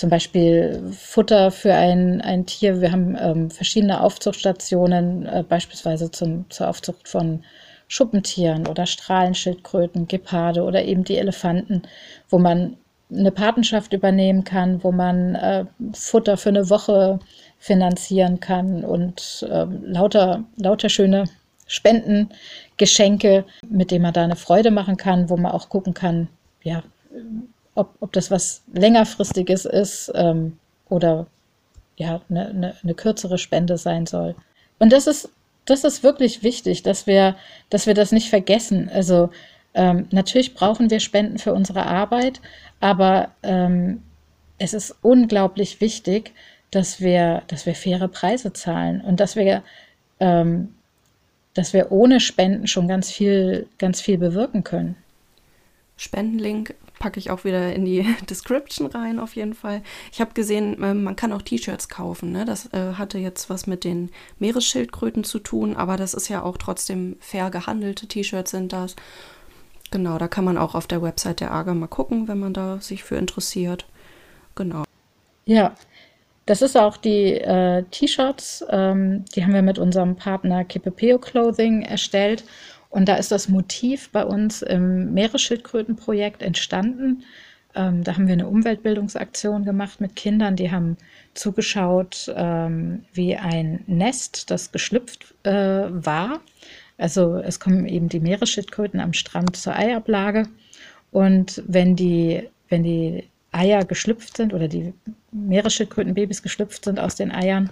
zum 0.00 0.08
Beispiel 0.08 0.82
Futter 0.98 1.50
für 1.50 1.74
ein, 1.74 2.22
ein 2.22 2.46
Tier. 2.46 2.80
Wir 2.80 2.90
haben 2.90 3.18
ähm, 3.20 3.50
verschiedene 3.50 4.00
Aufzuchtstationen, 4.00 5.26
äh, 5.26 5.44
beispielsweise 5.46 6.10
zum, 6.10 6.48
zur 6.48 6.68
Aufzucht 6.68 7.06
von 7.06 7.44
Schuppentieren 7.86 8.66
oder 8.66 8.86
Strahlenschildkröten, 8.86 10.08
Geparde 10.08 10.62
oder 10.62 10.82
eben 10.84 11.04
die 11.04 11.18
Elefanten, 11.18 11.82
wo 12.30 12.38
man 12.38 12.78
eine 13.10 13.30
Patenschaft 13.30 13.92
übernehmen 13.92 14.42
kann, 14.44 14.82
wo 14.82 14.90
man 14.90 15.34
äh, 15.34 15.66
Futter 15.92 16.38
für 16.38 16.48
eine 16.48 16.70
Woche 16.70 17.18
finanzieren 17.58 18.40
kann 18.40 18.84
und 18.84 19.46
äh, 19.50 19.66
lauter, 19.82 20.44
lauter 20.56 20.88
schöne 20.88 21.24
Spenden, 21.66 22.30
Geschenke, 22.78 23.44
mit 23.68 23.90
denen 23.90 24.02
man 24.02 24.14
da 24.14 24.24
eine 24.24 24.36
Freude 24.36 24.70
machen 24.70 24.96
kann, 24.96 25.28
wo 25.28 25.36
man 25.36 25.52
auch 25.52 25.68
gucken 25.68 25.92
kann, 25.92 26.28
ja, 26.62 26.82
ob, 27.74 27.94
ob 28.00 28.12
das 28.12 28.30
was 28.30 28.62
längerfristiges 28.72 29.64
ist 29.64 30.10
ähm, 30.14 30.58
oder 30.88 31.26
ja, 31.96 32.20
eine, 32.28 32.48
eine, 32.48 32.76
eine 32.82 32.94
kürzere 32.94 33.38
Spende 33.38 33.78
sein 33.78 34.06
soll. 34.06 34.34
Und 34.78 34.92
das 34.92 35.06
ist, 35.06 35.28
das 35.66 35.84
ist 35.84 36.02
wirklich 36.02 36.42
wichtig, 36.42 36.82
dass 36.82 37.06
wir, 37.06 37.36
dass 37.68 37.86
wir 37.86 37.94
das 37.94 38.12
nicht 38.12 38.30
vergessen. 38.30 38.88
Also 38.92 39.30
ähm, 39.74 40.08
natürlich 40.10 40.54
brauchen 40.54 40.90
wir 40.90 41.00
Spenden 41.00 41.38
für 41.38 41.52
unsere 41.52 41.86
Arbeit, 41.86 42.40
aber 42.80 43.30
ähm, 43.42 44.02
es 44.58 44.74
ist 44.74 44.96
unglaublich 45.02 45.80
wichtig, 45.80 46.32
dass 46.70 47.00
wir, 47.00 47.42
dass 47.48 47.66
wir 47.66 47.74
faire 47.74 48.08
Preise 48.08 48.52
zahlen 48.52 49.00
und 49.00 49.20
dass 49.20 49.36
wir, 49.36 49.62
ähm, 50.20 50.74
dass 51.54 51.72
wir 51.72 51.92
ohne 51.92 52.20
Spenden 52.20 52.66
schon 52.66 52.88
ganz 52.88 53.10
viel, 53.10 53.66
ganz 53.78 54.00
viel 54.00 54.18
bewirken 54.18 54.64
können. 54.64 54.96
Spendenlink 55.96 56.74
packe 57.00 57.18
ich 57.18 57.30
auch 57.30 57.42
wieder 57.42 57.74
in 57.74 57.84
die 57.84 58.06
Description 58.30 58.86
rein, 58.86 59.18
auf 59.18 59.34
jeden 59.34 59.54
Fall. 59.54 59.82
Ich 60.12 60.20
habe 60.20 60.34
gesehen, 60.34 60.76
ähm, 60.80 61.02
man 61.02 61.16
kann 61.16 61.32
auch 61.32 61.42
T-Shirts 61.42 61.88
kaufen. 61.88 62.30
Ne? 62.30 62.44
Das 62.44 62.72
äh, 62.72 62.92
hatte 62.94 63.18
jetzt 63.18 63.50
was 63.50 63.66
mit 63.66 63.82
den 63.82 64.10
Meeresschildkröten 64.38 65.24
zu 65.24 65.40
tun, 65.40 65.74
aber 65.74 65.96
das 65.96 66.14
ist 66.14 66.28
ja 66.28 66.42
auch 66.42 66.56
trotzdem 66.56 67.16
fair 67.18 67.50
gehandelte 67.50 68.06
T-Shirts 68.06 68.52
sind 68.52 68.72
das. 68.72 68.94
Genau, 69.90 70.18
da 70.18 70.28
kann 70.28 70.44
man 70.44 70.56
auch 70.56 70.76
auf 70.76 70.86
der 70.86 71.02
Website 71.02 71.40
der 71.40 71.50
AGA 71.50 71.74
mal 71.74 71.88
gucken, 71.88 72.28
wenn 72.28 72.38
man 72.38 72.54
da 72.54 72.78
sich 72.80 73.02
für 73.02 73.16
interessiert. 73.16 73.86
Genau. 74.54 74.84
Ja, 75.46 75.74
das 76.46 76.62
ist 76.62 76.76
auch 76.76 76.96
die 76.96 77.32
äh, 77.34 77.82
T-Shirts, 77.90 78.64
ähm, 78.70 79.24
die 79.34 79.42
haben 79.42 79.54
wir 79.54 79.62
mit 79.62 79.78
unserem 79.78 80.16
Partner 80.16 80.64
Kipepeo 80.64 81.18
Clothing 81.18 81.82
erstellt. 81.82 82.44
Und 82.90 83.08
da 83.08 83.14
ist 83.16 83.30
das 83.30 83.48
Motiv 83.48 84.10
bei 84.10 84.24
uns 84.24 84.62
im 84.62 85.14
Meeresschildkrötenprojekt 85.14 86.42
entstanden. 86.42 87.22
Ähm, 87.74 88.02
da 88.02 88.16
haben 88.16 88.26
wir 88.26 88.34
eine 88.34 88.48
Umweltbildungsaktion 88.48 89.64
gemacht 89.64 90.00
mit 90.00 90.16
Kindern, 90.16 90.56
die 90.56 90.72
haben 90.72 90.96
zugeschaut, 91.34 92.32
ähm, 92.34 93.04
wie 93.12 93.36
ein 93.36 93.84
Nest, 93.86 94.50
das 94.50 94.72
geschlüpft 94.72 95.34
äh, 95.44 95.52
war. 95.88 96.40
Also 96.98 97.36
es 97.36 97.60
kommen 97.60 97.86
eben 97.86 98.08
die 98.08 98.20
Meeresschildkröten 98.20 99.00
am 99.00 99.12
Strand 99.12 99.56
zur 99.56 99.76
Eiablage. 99.76 100.48
Und 101.12 101.62
wenn 101.66 101.94
die, 101.94 102.48
wenn 102.68 102.82
die 102.82 103.24
Eier 103.52 103.84
geschlüpft 103.84 104.36
sind 104.36 104.52
oder 104.52 104.68
die 104.68 104.92
Meeresschildkrötenbabys 105.32 106.42
geschlüpft 106.42 106.84
sind 106.84 106.98
aus 106.98 107.14
den 107.14 107.32
Eiern, 107.32 107.70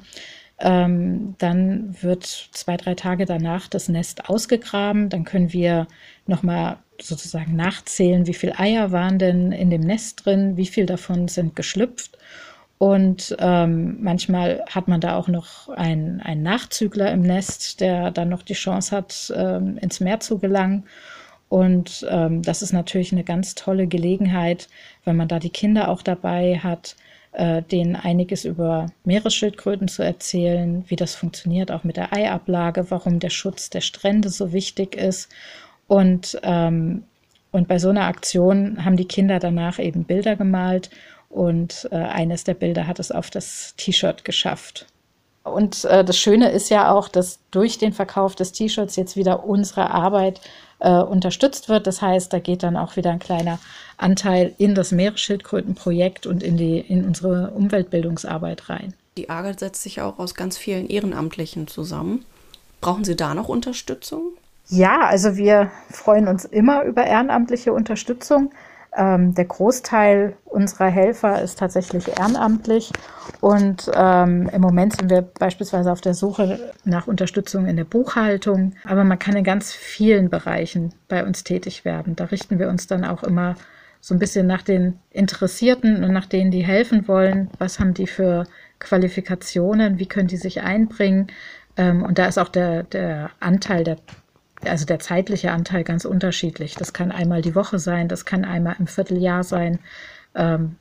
ähm, 0.61 1.35
dann 1.39 1.95
wird 2.03 2.25
zwei, 2.25 2.77
drei 2.77 2.95
Tage 2.95 3.27
danach 3.27 3.69
das 3.69 3.89
Nest 3.89 4.29
ausgegraben. 4.29 5.09
Dann 5.09 5.25
können 5.25 5.53
wir 5.53 5.87
nochmal 6.27 6.79
sozusagen 7.01 7.55
nachzählen, 7.55 8.27
wie 8.27 8.35
viele 8.35 8.59
Eier 8.59 8.91
waren 8.91 9.19
denn 9.19 9.53
in 9.53 9.71
dem 9.71 9.83
Nest 9.83 10.27
drin, 10.27 10.57
wie 10.57 10.67
viel 10.67 10.87
davon 10.87 11.29
sind 11.29 11.55
geschlüpft. 11.55 12.19
Und 12.79 13.37
ähm, 13.41 13.99
manchmal 14.01 14.65
hat 14.71 14.87
man 14.87 15.01
da 15.01 15.17
auch 15.17 15.29
noch 15.29 15.69
einen, 15.69 16.21
einen 16.21 16.43
Nachzügler 16.43 17.11
im 17.13 17.23
Nest, 17.23 17.81
der 17.81 18.13
dann 18.13 18.29
noch 18.29 18.43
die 18.43 18.55
Chance 18.55 18.97
hat, 18.97 19.33
ähm, 19.37 19.79
ins 19.79 19.99
Meer 20.01 20.21
zu 20.21 20.39
gelangen. 20.39 20.85
Und 21.49 22.07
ähm, 22.09 22.43
das 22.43 22.63
ist 22.63 22.73
natürlich 22.73 23.13
eine 23.13 23.25
ganz 23.25 23.55
tolle 23.55 23.87
Gelegenheit, 23.87 24.69
wenn 25.05 25.17
man 25.17 25.29
da 25.29 25.39
die 25.39 25.51
Kinder 25.51 25.89
auch 25.89 26.03
dabei 26.03 26.59
hat, 26.59 26.95
äh, 27.33 27.63
denen 27.63 27.97
einiges 27.97 28.45
über 28.45 28.87
Meeresschildkröten 29.05 29.89
zu 29.89 30.03
erzählen, 30.03 30.85
wie 30.89 30.97
das 30.97 31.15
funktioniert, 31.15 31.71
auch 31.71 31.85
mit 31.85 31.97
der 31.97 32.13
Eiablage, 32.13 32.91
warum 32.91 33.21
der 33.21 33.31
Schutz 33.31 33.71
der 33.71 33.81
Strände 33.81 34.29
so 34.31 34.53
wichtig 34.53 34.97
ist. 34.97 35.29
Und, 35.87 36.39
ähm, 36.43 37.05
und 37.53 37.69
bei 37.69 37.79
so 37.79 37.91
einer 37.91 38.07
Aktion 38.07 38.85
haben 38.85 38.97
die 38.97 39.09
Kinder 39.09 39.39
danach 39.39 39.79
eben 39.79 40.05
Bilder 40.05 40.37
gemalt 40.37 40.91
und 41.31 41.89
äh, 41.91 41.97
eines 41.97 42.45
der 42.45 42.55
Bilder 42.55 42.87
hat 42.87 42.99
es 42.99 43.11
auf 43.11 43.31
das 43.31 43.75
T-Shirt 43.77 44.25
geschafft. 44.25 44.87
Und 45.45 45.85
äh, 45.85 46.05
das 46.05 46.19
Schöne 46.19 46.51
ist 46.51 46.69
ja 46.71 46.91
auch, 46.93 47.09
dass 47.09 47.41
durch 47.51 47.79
den 47.79 47.93
Verkauf 47.93 48.35
des 48.35 48.53
T-Shirts 48.53 48.97
jetzt 48.97 49.17
wieder 49.17 49.45
unsere 49.45 49.91
Arbeit 49.91 50.41
äh, 50.81 50.91
unterstützt 50.91 51.69
wird. 51.69 51.87
Das 51.87 52.03
heißt, 52.03 52.33
da 52.33 52.39
geht 52.39 52.63
dann 52.63 52.77
auch 52.77 52.97
wieder 52.97 53.11
ein 53.11 53.19
kleiner 53.19 53.59
Anteil 53.97 54.55
in 54.59 54.75
das 54.75 54.93
Meeresschildkrötenprojekt 54.93 56.27
und 56.27 56.43
in, 56.43 56.57
die, 56.57 56.79
in 56.79 57.05
unsere 57.05 57.51
Umweltbildungsarbeit 57.51 58.69
rein. 58.69 58.95
Die 59.17 59.31
AGA 59.31 59.59
setzt 59.59 59.83
sich 59.83 60.01
auch 60.01 60.19
aus 60.19 60.35
ganz 60.35 60.57
vielen 60.57 60.89
Ehrenamtlichen 60.89 61.67
zusammen. 61.67 62.25
Brauchen 62.81 63.05
Sie 63.05 63.17
da 63.17 63.35
noch 63.35 63.49
Unterstützung? 63.49 64.33
Ja, 64.69 65.01
also 65.01 65.37
wir 65.37 65.71
freuen 65.91 66.29
uns 66.29 66.45
immer 66.45 66.85
über 66.85 67.05
ehrenamtliche 67.05 67.73
Unterstützung. 67.73 68.53
Ähm, 68.97 69.35
der 69.35 69.45
Großteil 69.45 70.37
unserer 70.45 70.89
Helfer 70.89 71.43
ist 71.43 71.59
tatsächlich 71.59 72.09
ehrenamtlich 72.09 72.93
und 73.41 73.91
ähm, 73.95 74.49
im 74.53 74.61
Moment 74.61 74.97
sind 74.97 75.11
wir 75.11 75.23
beispielsweise 75.23 75.93
auf 75.93 76.01
der 76.01 76.15
Suche 76.15 76.73
nach 76.85 77.07
Unterstützung 77.07 77.67
in 77.67 77.77
der 77.77 77.85
Buchhaltung, 77.85 78.73
aber 78.85 79.05
man 79.05 79.19
kann 79.19 79.37
in 79.37 79.45
ganz 79.45 79.73
vielen 79.73 80.31
Bereichen 80.31 80.95
bei 81.09 81.25
uns 81.25 81.45
tätig 81.45 81.85
werden. 81.85 82.17
Da 82.17 82.25
richten 82.25 82.59
wir 82.59 82.69
uns 82.69 82.87
dann 82.87 83.05
auch 83.05 83.23
immer 83.23 83.57
so 84.01 84.15
ein 84.15 84.19
bisschen 84.19 84.47
nach 84.47 84.63
den 84.63 84.99
Interessierten 85.11 86.05
und 86.05 86.13
nach 86.13 86.27
denen, 86.27 86.51
die 86.51 86.65
helfen 86.65 87.09
wollen. 87.09 87.51
Was 87.59 87.81
haben 87.81 87.95
die 87.95 88.07
für 88.07 88.45
Qualifikationen? 88.79 89.99
Wie 89.99 90.07
können 90.07 90.29
die 90.29 90.37
sich 90.37 90.63
einbringen? 90.63 91.29
Ähm, 91.77 92.03
und 92.03 92.19
da 92.19 92.27
ist 92.27 92.39
auch 92.39 92.49
der, 92.49 92.85
der 92.85 93.31
Anteil 93.41 93.85
der 93.85 93.97
also 94.65 94.85
der 94.85 94.99
zeitliche 94.99 95.53
Anteil 95.53 95.85
ganz 95.85 96.05
unterschiedlich. 96.05 96.75
Das 96.75 96.93
kann 96.93 97.13
einmal 97.13 97.43
die 97.43 97.55
Woche 97.55 97.79
sein, 97.79 98.09
das 98.09 98.25
kann 98.25 98.45
einmal 98.45 98.77
im 98.79 98.87
Vierteljahr 98.87 99.45
sein. 99.45 99.79
Ähm, 100.35 100.77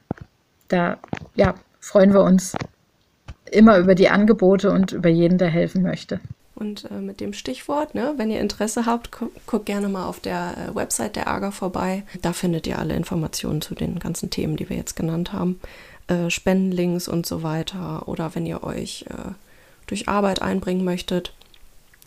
da 0.68 0.98
ja, 1.36 1.56
freuen 1.80 2.14
wir 2.14 2.22
uns 2.22 2.56
immer 3.52 3.78
über 3.78 3.96
die 3.96 4.10
Angebote 4.10 4.72
und 4.72 4.92
über 4.92 5.10
jeden, 5.10 5.38
der 5.38 5.50
helfen 5.50 5.84
möchte. 5.84 6.20
Und 6.56 6.90
äh, 6.90 6.96
mit 6.96 7.20
dem 7.20 7.34
Stichwort, 7.34 7.94
ne, 7.94 8.16
wenn 8.18 8.32
ihr 8.32 8.42
Interesse 8.42 8.86
habt, 8.88 9.12
gu 9.12 9.30
guckt 9.46 9.68
gerne 9.68 9.90
mal 9.90 10.06
auf 10.06 10.20
der 10.20 10.56
äh, 10.58 10.76
Website 10.76 11.16
der 11.16 11.28
AGA 11.28 11.52
vorbei. 11.52 12.04
Da 12.24 12.34
findet 12.34 12.66
ihr 12.66 12.80
alle 12.80 12.96
Informationen 12.96 13.62
zu 13.62 13.76
den 13.76 14.00
ganzen 14.00 14.32
Themen, 14.32 14.58
die 14.58 14.68
wir 14.68 14.76
jetzt 14.76 14.96
genannt 14.96 15.34
haben. 15.34 15.60
Äh, 16.08 16.32
Spendenlinks 16.32 17.08
und 17.08 17.28
so 17.28 17.44
weiter. 17.44 18.08
Oder 18.08 18.34
wenn 18.34 18.48
ihr 18.48 18.64
euch 18.64 19.06
äh, 19.10 19.34
durch 19.86 20.10
Arbeit 20.10 20.42
einbringen 20.42 20.84
möchtet, 20.84 21.34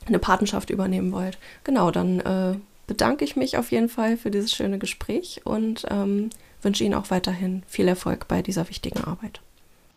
eine 0.07 0.19
Patenschaft 0.19 0.71
übernehmen 0.71 1.13
wollt. 1.13 1.39
Genau, 1.65 1.91
dann 1.91 2.21
äh, 2.21 2.55
bedanke 2.87 3.25
ich 3.25 3.37
mich 3.37 3.57
auf 3.57 3.71
jeden 3.71 3.89
Fall 3.89 4.17
für 4.17 4.31
dieses 4.31 4.53
schöne 4.53 4.79
Gespräch 4.79 5.43
und 5.45 5.87
ähm, 5.91 6.31
wünsche 6.63 6.85
Ihnen 6.85 6.95
auch 6.95 7.11
weiterhin 7.11 7.63
viel 7.67 7.89
Erfolg 7.89 8.29
bei 8.29 8.43
dieser 8.43 8.69
wichtigen 8.69 9.05
Arbeit. 9.05 9.41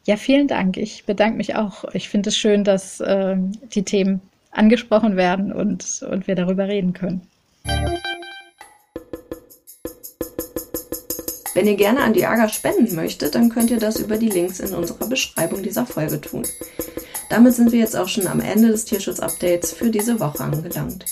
Ja, 0.05 0.17
vielen 0.17 0.47
Dank. 0.47 0.77
Ich 0.77 1.05
bedanke 1.05 1.37
mich 1.37 1.55
auch. 1.55 1.85
Ich 1.93 2.09
finde 2.09 2.29
es 2.29 2.37
schön, 2.37 2.63
dass 2.63 2.99
äh, 2.99 3.37
die 3.73 3.83
Themen 3.83 4.21
angesprochen 4.51 5.15
werden 5.15 5.51
und, 5.51 6.03
und 6.09 6.27
wir 6.27 6.35
darüber 6.35 6.67
reden 6.67 6.93
können. 6.93 7.21
Wenn 11.53 11.67
ihr 11.67 11.75
gerne 11.75 12.01
an 12.01 12.13
die 12.13 12.25
AGA 12.25 12.49
spenden 12.49 12.95
möchtet, 12.95 13.35
dann 13.35 13.49
könnt 13.49 13.69
ihr 13.69 13.79
das 13.79 13.97
über 13.97 14.17
die 14.17 14.29
Links 14.29 14.59
in 14.59 14.73
unserer 14.73 15.07
Beschreibung 15.07 15.61
dieser 15.61 15.85
Folge 15.85 16.19
tun. 16.19 16.47
Damit 17.29 17.53
sind 17.53 17.71
wir 17.71 17.79
jetzt 17.79 17.95
auch 17.95 18.07
schon 18.07 18.27
am 18.27 18.39
Ende 18.39 18.69
des 18.69 18.85
Tierschutz-Updates 18.85 19.71
für 19.73 19.89
diese 19.89 20.19
Woche 20.19 20.43
angelangt. 20.43 21.05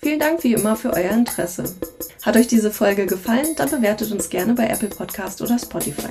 Vielen 0.00 0.20
Dank 0.20 0.44
wie 0.44 0.54
immer 0.54 0.76
für 0.76 0.92
euer 0.92 1.10
Interesse. 1.10 1.64
Hat 2.22 2.36
euch 2.36 2.46
diese 2.46 2.70
Folge 2.70 3.06
gefallen, 3.06 3.54
dann 3.56 3.70
bewertet 3.70 4.12
uns 4.12 4.28
gerne 4.28 4.54
bei 4.54 4.68
Apple 4.68 4.88
Podcast 4.88 5.40
oder 5.42 5.58
Spotify. 5.58 6.08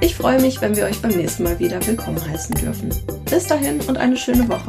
Ich 0.00 0.16
freue 0.16 0.40
mich, 0.40 0.60
wenn 0.60 0.76
wir 0.76 0.84
euch 0.84 1.00
beim 1.00 1.12
nächsten 1.12 1.44
Mal 1.44 1.58
wieder 1.58 1.84
willkommen 1.86 2.20
heißen 2.28 2.54
dürfen. 2.56 2.90
Bis 3.30 3.46
dahin 3.46 3.80
und 3.82 3.96
eine 3.96 4.16
schöne 4.16 4.48
Woche. 4.48 4.68